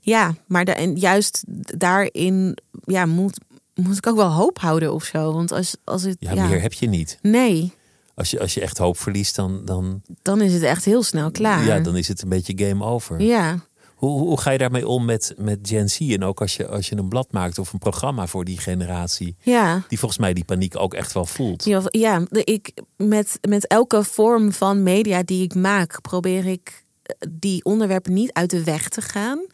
[0.05, 1.43] ja, maar de, en juist
[1.77, 3.39] daarin ja, moet,
[3.73, 5.33] moet ik ook wel hoop houden of zo.
[5.33, 6.15] Want als, als het.
[6.19, 7.17] Ja, Ja, meer heb je niet.
[7.21, 7.73] Nee,
[8.15, 11.31] Als je, als je echt hoop verliest, dan, dan, dan is het echt heel snel
[11.31, 11.65] klaar.
[11.65, 13.21] ja, dan is het een beetje game over.
[13.21, 13.59] Ja.
[13.95, 15.99] Hoe, hoe, ga je daarmee om met, met Gen Z?
[15.99, 19.35] En ook als je, als je een blad maakt of een programma voor die generatie.
[19.41, 19.83] ja.
[19.87, 21.65] Die volgens mij die paniek ook echt wel voelt.
[21.65, 27.15] Ja, ja ik, met, met elke vorm van media die ik maak, probeer ik eh,
[27.29, 29.45] die onderwerpen niet uit de weg te gaan.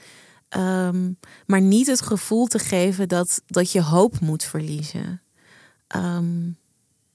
[0.51, 1.11] Ehm,
[1.45, 5.21] maar niet het gevoel te geven dat, dat je hoop moet verliezen.
[5.87, 6.49] Ehm,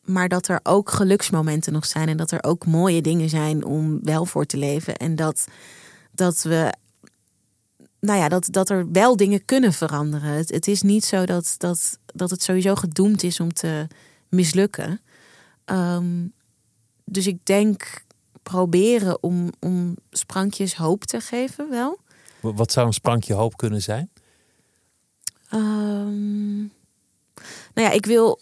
[0.05, 4.05] maar dat er ook geluksmomenten nog zijn en dat er ook mooie dingen zijn om
[4.05, 4.97] wel voor te leven.
[4.97, 5.47] En dat,
[6.12, 6.72] dat we.
[8.01, 10.30] Nou ja, dat, dat er wel dingen kunnen veranderen.
[10.30, 13.87] Het, is niet zo dat, dat, dat het sowieso gedoemd is om te
[14.28, 15.01] mislukken.
[15.64, 16.26] Ehm,
[17.05, 18.05] dus ik denk
[18.43, 22.05] proberen om, om sprankjes hoop te geven wel.
[22.55, 24.11] Wat zou een sprankje hoop kunnen zijn?
[25.49, 26.59] Ehm,
[27.74, 28.40] nou ja, ik wil.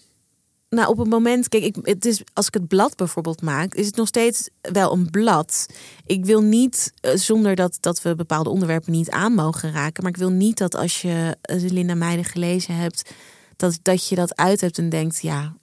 [0.68, 3.86] Nou, op het moment, kijk, ik, het is, als ik het blad bijvoorbeeld maak, is
[3.86, 5.66] het nog steeds wel een blad.
[6.06, 10.12] Ik wil niet, eh, zonder dat, dat we bepaalde onderwerpen niet aan mogen raken, maar
[10.12, 13.10] ik wil niet dat als je eh, Linda Meijden gelezen hebt,
[13.56, 15.54] dat, dat je dat uit hebt en denkt, ja,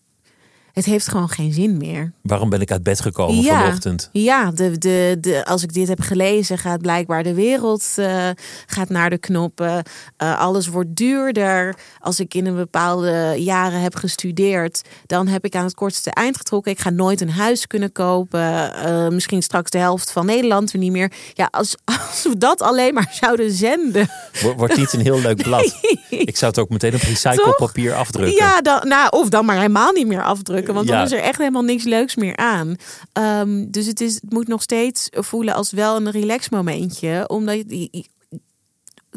[0.74, 2.11] het heeft gewoon geen zin meer.
[2.22, 3.59] Waarom ben ik uit bed gekomen Ja.
[3.63, 4.09] vanochtend?
[4.11, 8.30] Ja, de, de, de, als ik dit heb gelezen, gaat blijkbaar de wereld eh,
[8.65, 9.84] gaat naar de knoppen.
[10.17, 11.76] Eh, alles wordt duurder.
[11.99, 16.38] Als ik in een bepaalde jaren heb gestudeerd, dan heb ik aan het kortste eind
[16.38, 16.72] getrokken.
[16.72, 18.74] Ik ga nooit een huis kunnen kopen.
[18.74, 21.11] Eh, misschien straks de helft van Nederland weer niet meer.
[21.34, 24.09] Ja, als, als we dat alleen maar zouden zenden.
[24.41, 25.76] Wo- Wordt niet een heel leuk blad.
[26.09, 28.36] Ik zou het ook meteen op recyclepapier afdrukken.
[28.36, 30.59] Ja, dan, nou, of dan maar helemaal niet meer afdrukken.
[30.68, 30.95] Want Ja.
[30.95, 32.76] dan is er echt helemaal niks leuks meer aan.
[33.14, 37.28] Ehm, dus het, is, het moet nog steeds voelen als wel een relax momentje.
[37.28, 38.05] Omdat je, je,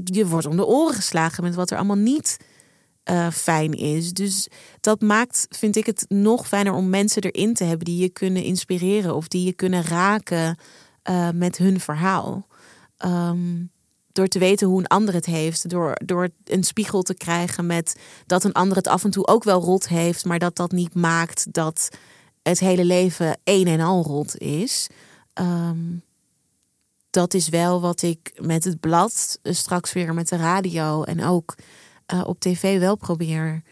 [0.04, 2.36] je wordt om de oren geslagen met wat er allemaal niet
[3.02, 4.12] eh, fijn is.
[4.12, 4.48] Dus
[4.80, 8.42] dat maakt, vind ik het nog fijner om mensen erin te hebben die je kunnen
[8.42, 9.14] inspireren.
[9.14, 10.58] Of die je kunnen raken
[11.02, 12.46] eh, met hun verhaal.
[12.96, 13.62] Ehm,
[14.14, 15.68] door te weten hoe een ander het heeft.
[15.68, 17.96] Door, door een spiegel te krijgen met
[18.26, 20.24] dat een ander het af en toe ook wel rot heeft.
[20.24, 21.88] Maar dat dat niet maakt dat
[22.42, 24.88] het hele leven één en al rot is.
[25.32, 25.78] Ehm,
[27.10, 31.24] dat is wel wat ik met het blad, eh, straks weer met de radio en
[31.24, 31.54] ook
[32.06, 33.62] eh, op tv wel probeer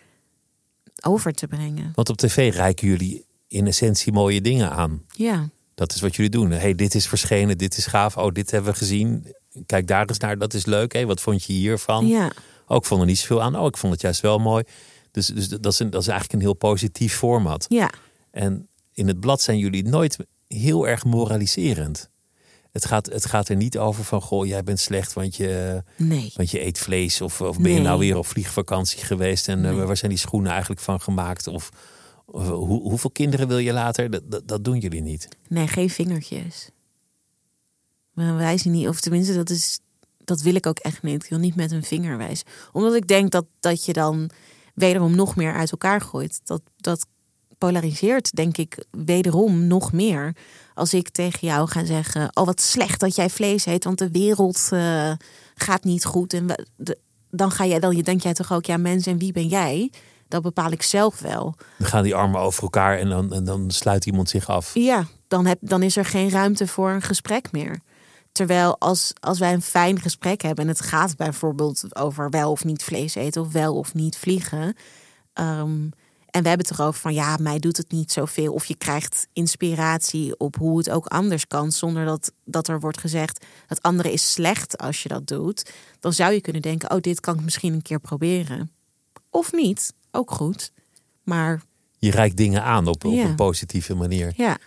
[1.05, 1.93] over te brengen.
[1.95, 5.03] Want op tv reiken jullie in essentie mooie dingen aan.
[5.09, 6.51] Ja, Dat is wat jullie doen.
[6.51, 8.17] hey, dit is verschenen, dit is gaaf.
[8.17, 9.35] Oh, dit hebben we gezien.
[9.67, 11.03] Kijk daar eens naar, dat is leuk.
[11.05, 12.07] Wat vond je hiervan?
[12.07, 12.33] ja,
[12.67, 13.59] Oh, ik vond er niet zoveel aan.
[13.59, 14.65] Oh, ik vond het juist wel mooi.
[15.11, 17.67] Dus, dus dat, is een, dat is eigenlijk een heel positief format.
[17.69, 17.91] ja.
[18.31, 20.17] En in het blad zijn jullie nooit
[20.49, 22.11] heel erg moraliserend.
[22.73, 26.33] Het gaat, het gaat er niet over van, goh, jij bent slecht, want je, Nee.
[26.37, 27.21] want je eet vlees.
[27.21, 30.51] Of, of ben je nou weer op vliegvakantie geweest en eh, waar zijn die schoenen
[30.51, 31.47] eigenlijk van gemaakt?
[31.47, 31.69] Of,
[32.27, 34.11] of hoe, hoeveel kinderen wil je later?
[34.11, 35.29] Dat, dat, dat doen jullie niet.
[35.49, 36.71] Nee, geen vingertjes.
[38.13, 39.81] Maar wij zien niet, of tenminste, dat is.
[40.25, 41.25] Dat wil ik ook echt niet.
[41.25, 42.47] Ik wil niet met een vinger wijzen.
[42.73, 44.31] Omdat ik denk dat, dat je dan.
[44.75, 46.41] wederom nog meer uit elkaar gooit.
[46.45, 47.07] Dat, dat
[47.59, 50.37] polariseert, denk ik, wederom nog meer.
[50.75, 54.11] Als ik tegen jou ga zeggen: Oh, wat slecht dat jij vlees eet, want de
[54.11, 55.13] wereld uh,
[55.55, 56.33] gaat niet goed.
[56.33, 56.47] En
[56.77, 56.99] de,
[57.31, 59.91] dan ga jij, dan denk jij toch ook: Ja, mens, en wie ben jij?
[60.29, 61.55] Dat bepaal ik zelf wel.
[61.79, 64.75] Dan gaan die armen over elkaar en dan, en dan sluit iemand zich af.
[64.75, 67.81] Ja, dan, heb, dan is er geen ruimte voor een gesprek meer.
[68.33, 72.65] Terwijl als, als wij een fijn gesprek hebben en het gaat bijvoorbeeld over wel of
[72.65, 74.77] niet vlees eten of wel of niet vliegen.
[75.33, 75.89] Ehm,
[76.33, 78.53] en we hebben het erover van ja, mij doet het niet zoveel.
[78.53, 81.73] Of je krijgt inspiratie op hoe het ook anders kan.
[81.73, 85.73] Zonder dat, dat er wordt gezegd dat andere is slecht als je dat doet.
[86.01, 88.71] Dan zou je kunnen denken, oh dit kan ik misschien een keer proberen.
[89.31, 90.73] Of niet, ook goed.
[91.23, 91.63] Maar...
[91.99, 94.33] Je reikt dingen aan op, op een positieve manier.
[94.37, 94.59] Ja.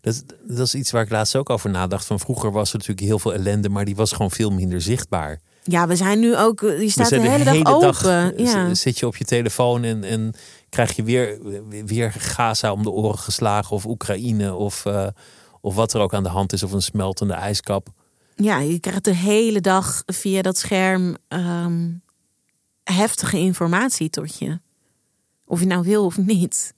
[0.00, 2.04] Dat, dat is iets waar ik laatst ook over nadacht.
[2.04, 5.40] Van vroeger was er natuurlijk heel veel ellende, maar die was gewoon veel minder zichtbaar.
[5.62, 6.60] Ja, we zijn nu ook.
[6.60, 8.44] Die staat de hele, dag open.
[8.44, 8.74] ja.
[8.74, 10.34] Zit je op je telefoon en, en
[10.68, 11.38] krijg je weer,
[11.86, 15.06] weer Gaza om de oren geslagen, of Oekraïne, of, uh,
[15.60, 17.88] of wat er ook aan de hand is, of een smeltende ijskap.
[18.34, 22.02] Ja, je krijgt de hele dag via dat scherm um,
[22.84, 24.60] heftige informatie tot je.
[25.46, 26.74] Of je nou wil of niet.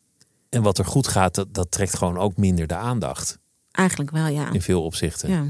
[0.52, 3.38] En wat er goed gaat, dat, dat trekt gewoon ook minder de aandacht.
[3.70, 4.52] Eigenlijk wel, ja.
[4.52, 5.30] In veel opzichten.
[5.30, 5.46] Ja.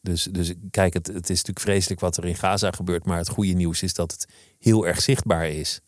[0.00, 3.04] Dus, dus kijk, het, het is natuurlijk vreselijk wat er in Gaza gebeurt.
[3.04, 4.26] Maar het goede nieuws is dat het
[4.58, 5.80] heel erg zichtbaar is.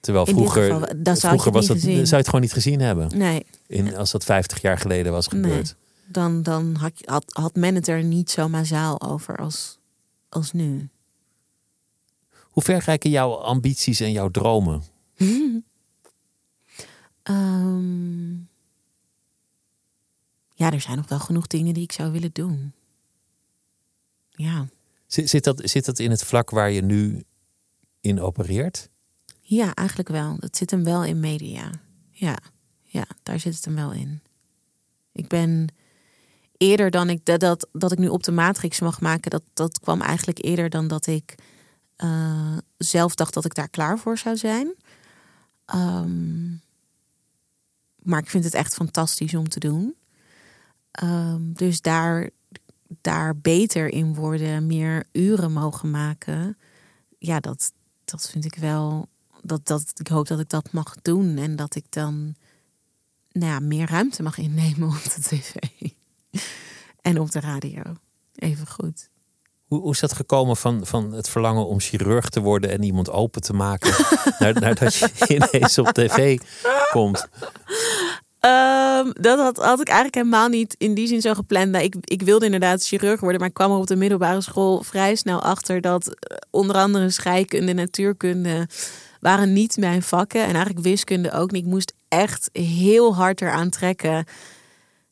[0.00, 3.18] Terwijl vroeger, geval, vroeger was dat, zou je het gewoon niet gezien hebben.
[3.18, 3.46] Nee.
[3.66, 5.76] In, als dat 50 jaar geleden was gebeurd.
[5.76, 6.02] Nee.
[6.06, 9.78] Dan, dan had, had, had men het er niet zo mazaal over als,
[10.28, 10.88] als nu.
[12.40, 14.82] Hoe ver reiken jouw ambities en jouw dromen?
[17.24, 18.34] Ehm,
[20.54, 22.72] ja, er zijn nog wel genoeg dingen die ik zou willen doen.
[24.30, 24.68] Ja.
[25.06, 27.24] Zit, zit, dat, zit dat in het vlak waar je nu
[28.00, 28.88] in opereert?
[29.40, 30.36] Ja, eigenlijk wel.
[30.38, 31.70] Dat zit hem wel in media.
[32.10, 32.38] Ja,
[32.82, 34.20] ja daar zit het hem wel in.
[35.12, 35.74] Ik ben
[36.56, 39.80] eerder dan ik dat, dat, dat ik nu op de matrix mag maken, dat, dat
[39.80, 41.34] kwam eigenlijk eerder dan dat ik
[41.98, 44.74] uh, zelf dacht dat ik daar klaar voor zou zijn.
[45.74, 46.62] Um,
[48.04, 49.94] maar ik vind het echt fantastisch om te doen.
[50.90, 52.30] Ehm, dus daar,
[53.00, 56.58] daar beter in worden, meer uren mogen maken.
[57.18, 57.72] Ja, dat,
[58.04, 59.08] dat vind ik wel.
[59.42, 62.34] Dat, dat, ik hoop dat ik dat mag doen en dat ik dan
[63.32, 65.54] nou ja, meer ruimte mag innemen op de tv
[67.00, 67.82] en op de radio.
[68.34, 69.08] Even goed.
[69.74, 73.10] Hoe, hoe is dat gekomen van, van het verlangen om chirurg te worden en iemand
[73.10, 73.92] open te maken,
[74.38, 76.38] naar, naar dat je ineens op tv
[76.90, 77.28] komt?
[78.40, 81.70] Um, dat had, had ik eigenlijk helemaal niet in die zin zo gepland.
[81.70, 84.82] Nou, ik, ik wilde inderdaad chirurg worden, maar ik kwam er op de middelbare school
[84.82, 88.68] vrij snel achter dat eh, onder andere scheikunde en natuurkunde
[89.20, 90.40] waren niet mijn vakken.
[90.40, 91.64] En eigenlijk wiskunde ook niet.
[91.64, 94.26] Ik moest echt heel hard eraan trekken.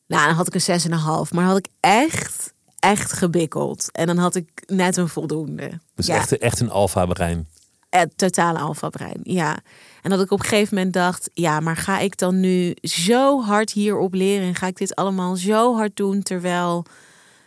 [0.07, 0.81] Nou, dan had ik een
[1.27, 1.33] 6,5.
[1.33, 2.52] Maar had ik echt,
[2.83, 3.91] echt gebikkeld.
[3.91, 5.79] En dan had ik net een voldoende.
[5.95, 7.47] Dus echt, echt een alfa-brein.
[7.89, 9.59] Het totale alfa-brein, ja.
[10.01, 13.41] En dat ik op een gegeven moment dacht, ja, maar ga ik dan nu zo
[13.41, 16.85] hard hierop leren en ga ik dit allemaal zo hard doen, terwijl,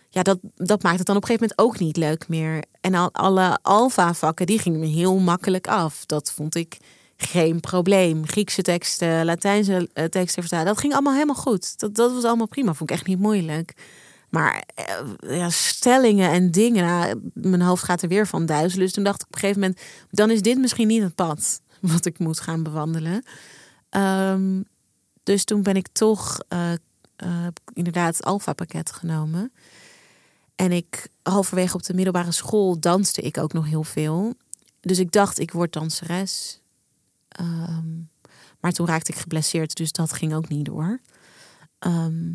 [0.09, 2.64] ja, dat, dat maakt het dan op een gegeven moment ook niet leuk meer.
[2.80, 6.07] En al, alle alfa-vakken, die gingen me heel makkelijk af.
[6.07, 6.76] Dat vond ik
[7.16, 8.26] geen probleem.
[8.26, 11.78] Griekse teksten, Latijnse eh, teksten verstaan, dat ging allemaal helemaal goed.
[11.78, 13.74] Dat, dat was allemaal prima, vond ik echt niet moeilijk.
[14.37, 18.84] Maar eh, ja, stellingen en dingen, nou, mijn hoofd gaat er weer van duizelen.
[18.84, 19.80] Dus toen dacht ik op een gegeven moment,
[20.11, 23.22] dan is dit misschien niet het pad wat ik moet gaan bewandelen.
[23.89, 24.62] Ehm,
[25.22, 26.72] dus toen ben ik toch uh,
[27.24, 29.53] uh, inderdaad het Alpha-pakket genomen.
[30.55, 34.34] En ik, halverwege op de middelbare school, danste ik ook nog heel veel.
[34.80, 36.61] Dus ik dacht, ik word danseres.
[37.28, 37.95] Ehm,
[38.61, 41.01] maar toen raakte ik geblesseerd, dus dat ging ook niet door.
[41.78, 42.32] Ehm,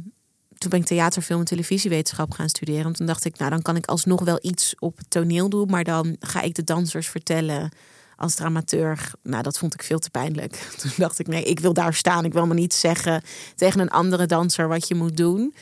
[0.61, 2.85] toen ben ik theater, film en televisiewetenschap gaan studeren.
[2.85, 5.67] En toen dacht ik, nou dan kan ik alsnog wel iets op het toneel doen.
[5.69, 7.69] Maar dan ga ik de dansers vertellen
[8.15, 10.53] als dramateur, nou, dat vond ik veel te pijnlijk.
[10.81, 12.25] Toen dacht ik, nee, ik wil daar staan.
[12.25, 13.23] Ik wil me niet zeggen
[13.55, 15.53] tegen een andere danser wat je moet doen.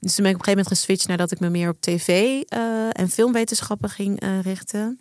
[0.00, 2.08] Dus toen ben ik op een gegeven moment geswitcht nadat ik me meer op tv
[2.08, 5.00] uh, en filmwetenschappen ging uh, richten.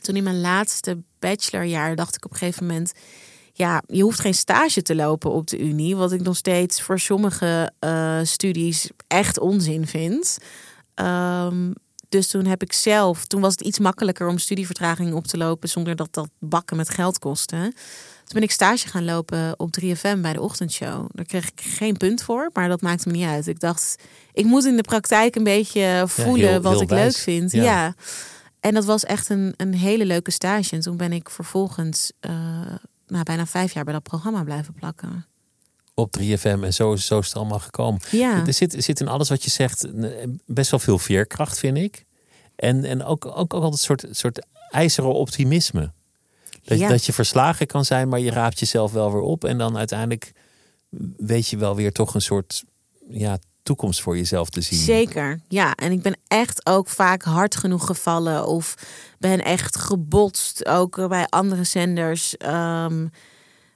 [0.00, 2.92] Toen in mijn laatste bachelorjaar dacht ik op een gegeven moment,
[3.60, 6.98] ja, je hoeft geen stage te lopen op de Unie, wat ik nog steeds voor
[6.98, 10.38] sommige uh, studies echt onzin vind.
[10.94, 11.72] Um,
[12.08, 15.68] dus toen heb ik zelf, toen was het iets makkelijker om studievertraging op te lopen
[15.68, 17.72] zonder dat dat bakken met geld kostte.
[18.24, 21.08] Toen ben ik stage gaan lopen op 3FM bij de ochtendshow.
[21.12, 23.46] Daar kreeg ik geen punt voor, maar dat maakte me niet uit.
[23.46, 24.02] Ik dacht,
[24.32, 27.52] ik moet in de praktijk een beetje voelen wat ik leuk vind.
[27.52, 27.94] Ja.
[28.60, 30.74] En dat was echt een, een hele leuke stage.
[30.74, 32.32] En toen ben ik vervolgens uh,
[33.10, 35.26] nou, bijna vijf jaar bij dat programma blijven plakken.
[35.94, 38.00] Op 3FM en zo, zo is het allemaal gekomen.
[38.10, 38.46] Ja.
[38.46, 39.86] Er zit, zit in alles wat je zegt
[40.46, 42.04] best wel veel veerkracht, vind ik.
[42.56, 45.92] En, en ook, ook, ook altijd een soort, soort ijzeren optimisme.
[46.64, 46.88] Dat, ja.
[46.88, 49.44] dat je verslagen kan zijn, maar je raapt jezelf wel weer op.
[49.44, 50.32] En dan uiteindelijk
[51.16, 52.64] weet je wel weer toch een soort
[53.08, 54.78] ja, toekomst voor jezelf te zien.
[54.78, 55.74] Zeker, ja.
[55.74, 58.74] En ik ben echt ook vaak hard genoeg gevallen of
[59.18, 62.36] ben echt gebotst, ook bij andere zenders.
[62.36, 63.06] Ehm,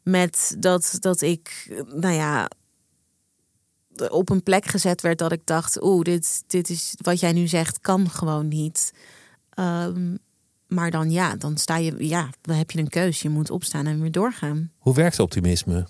[0.03, 2.49] met dat, dat ik, nou ja,
[4.09, 7.47] op een plek gezet werd dat ik dacht, oeh, dit, dit is wat jij nu
[7.47, 8.93] zegt, kan gewoon niet.
[9.51, 10.17] Ehm,
[10.67, 13.23] maar dan ja, dan sta je, ja, dan heb je een keus.
[13.23, 14.71] Je moet opstaan en weer doorgaan.
[14.79, 15.87] Hoe werkt optimisme?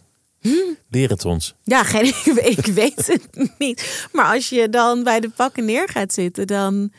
[0.88, 1.54] Leer het ons.
[1.62, 2.06] Ja, geen,
[2.56, 4.08] ik weet het niet.
[4.12, 6.92] Maar als je dan bij de pakken neer gaat zitten, dan,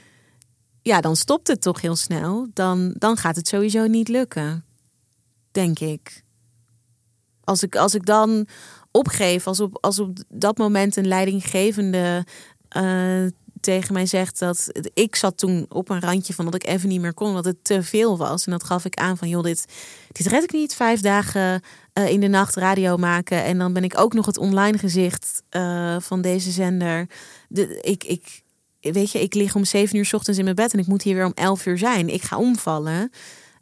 [0.82, 2.48] ja, dan stopt het toch heel snel.
[2.54, 4.66] Dan, dan gaat het sowieso niet lukken.
[5.52, 6.24] Denk ik.
[7.43, 8.48] Als ik, als ik dan
[8.91, 12.26] opgeef, als op, als op dat moment een leidinggevende
[12.78, 13.26] uh,
[13.60, 17.02] tegen mij zegt dat ik zat toen op een randje van dat ik even niet
[17.02, 18.46] meer kon, dat het te veel was.
[18.46, 19.66] En dat gaf ik aan van joh, dit,
[20.18, 20.76] dit red ik niet.
[20.76, 21.61] Vijf dagen
[21.93, 23.43] uh, in de nacht radio maken.
[23.43, 27.09] En dan ben ik ook nog het online gezicht uh, van deze zender.
[27.47, 28.41] De, ik, ik,
[28.80, 31.01] weet je, ik lig om zeven uur s ochtends in mijn bed en ik moet
[31.01, 32.09] hier weer om elf uur zijn.
[32.09, 33.11] Ik ga omvallen.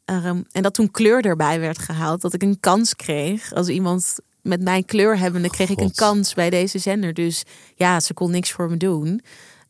[0.06, 4.16] Um, en dat toen kleur erbij werd gehaald, dat ik een kans kreeg als iemand
[4.42, 7.14] met mijn kleur hebbende, kreeg ik een kans bij deze zender.
[7.14, 7.44] Dus
[7.76, 9.22] ja, ze kon niks voor me doen.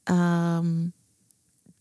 [0.04, 0.94] Um,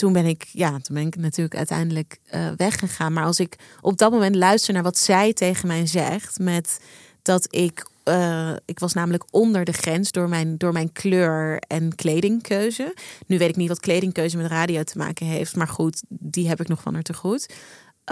[0.03, 3.13] toen ben ik, ja, toen ben ik natuurlijk uiteindelijk uh, weggegaan.
[3.13, 6.81] Maar als ik op dat moment luister naar wat zij tegen mij zegt, met
[7.23, 11.95] dat ik, uh, ik was namelijk onder de grens door mijn, door mijn kleur en
[11.95, 12.95] kledingkeuze.
[13.27, 16.61] Nu weet ik niet wat kledingkeuze met radio te maken heeft, maar goed, die heb
[16.61, 17.55] ik nog van haar te goed.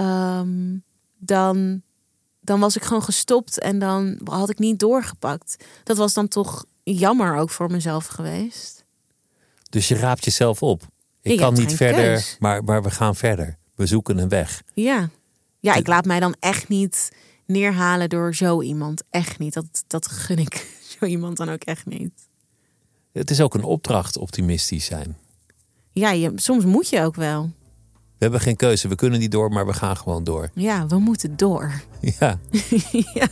[0.00, 0.82] Um,
[1.18, 1.82] dan,
[2.40, 5.64] dan was ik gewoon gestopt en dan had ik niet doorgepakt.
[5.84, 8.84] Dat was dan toch jammer ook voor mezelf geweest.
[9.70, 10.88] Dus je raapt jezelf op.
[11.22, 13.58] Ik, kan niet verder, maar, maar we gaan verder.
[13.74, 14.62] We zoeken een weg.
[14.74, 15.08] Ja.
[15.58, 17.12] ja, ik laat mij dan echt niet
[17.46, 19.02] neerhalen door zo iemand.
[19.10, 19.54] Echt niet.
[19.54, 20.66] Dat, dat gun ik
[20.98, 22.12] zo iemand dan ook echt niet.
[23.12, 25.16] Het is ook een opdracht optimistisch zijn.
[25.92, 27.50] Ja, je, soms moet je ook wel.
[27.92, 28.88] We hebben geen keuze.
[28.88, 30.50] We kunnen niet door, maar we gaan gewoon door.
[30.68, 31.82] Ja, we moeten door.
[32.18, 32.38] Ja.
[33.14, 33.28] ja,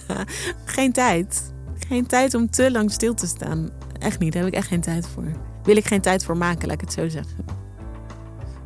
[0.64, 1.52] geen tijd.
[1.88, 3.70] Geen tijd om te lang stil te staan.
[3.98, 5.32] Echt niet, daar heb ik echt geen tijd voor.
[5.62, 7.57] Wil ik geen tijd voor maken, laat ik het zo zeggen.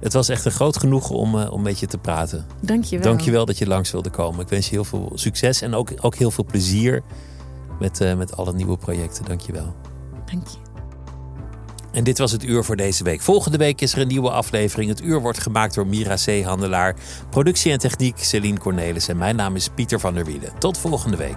[0.02, 2.46] Het was echt een groot genoegen om, uh, om met je te praten.
[2.60, 3.06] Dank je wel.
[3.06, 4.40] Dank je wel dat je langs wilde komen.
[4.40, 7.02] Ik wens je heel veel succes en ook, ook heel veel plezier
[7.78, 9.24] met, uh, met alle nieuwe projecten.
[9.24, 9.74] Dank je wel.
[10.30, 10.56] Dank je.
[11.92, 13.20] En dit was het uur voor deze week.
[13.20, 14.90] Volgende week is er een nieuwe aflevering.
[14.90, 16.96] Het uur wordt gemaakt door Mira Zeehandelaar.
[17.30, 19.08] Productie en techniek Celine Cornelis.
[19.08, 20.58] En mijn naam is Pieter van der Wielen.
[20.58, 21.36] Tot volgende week.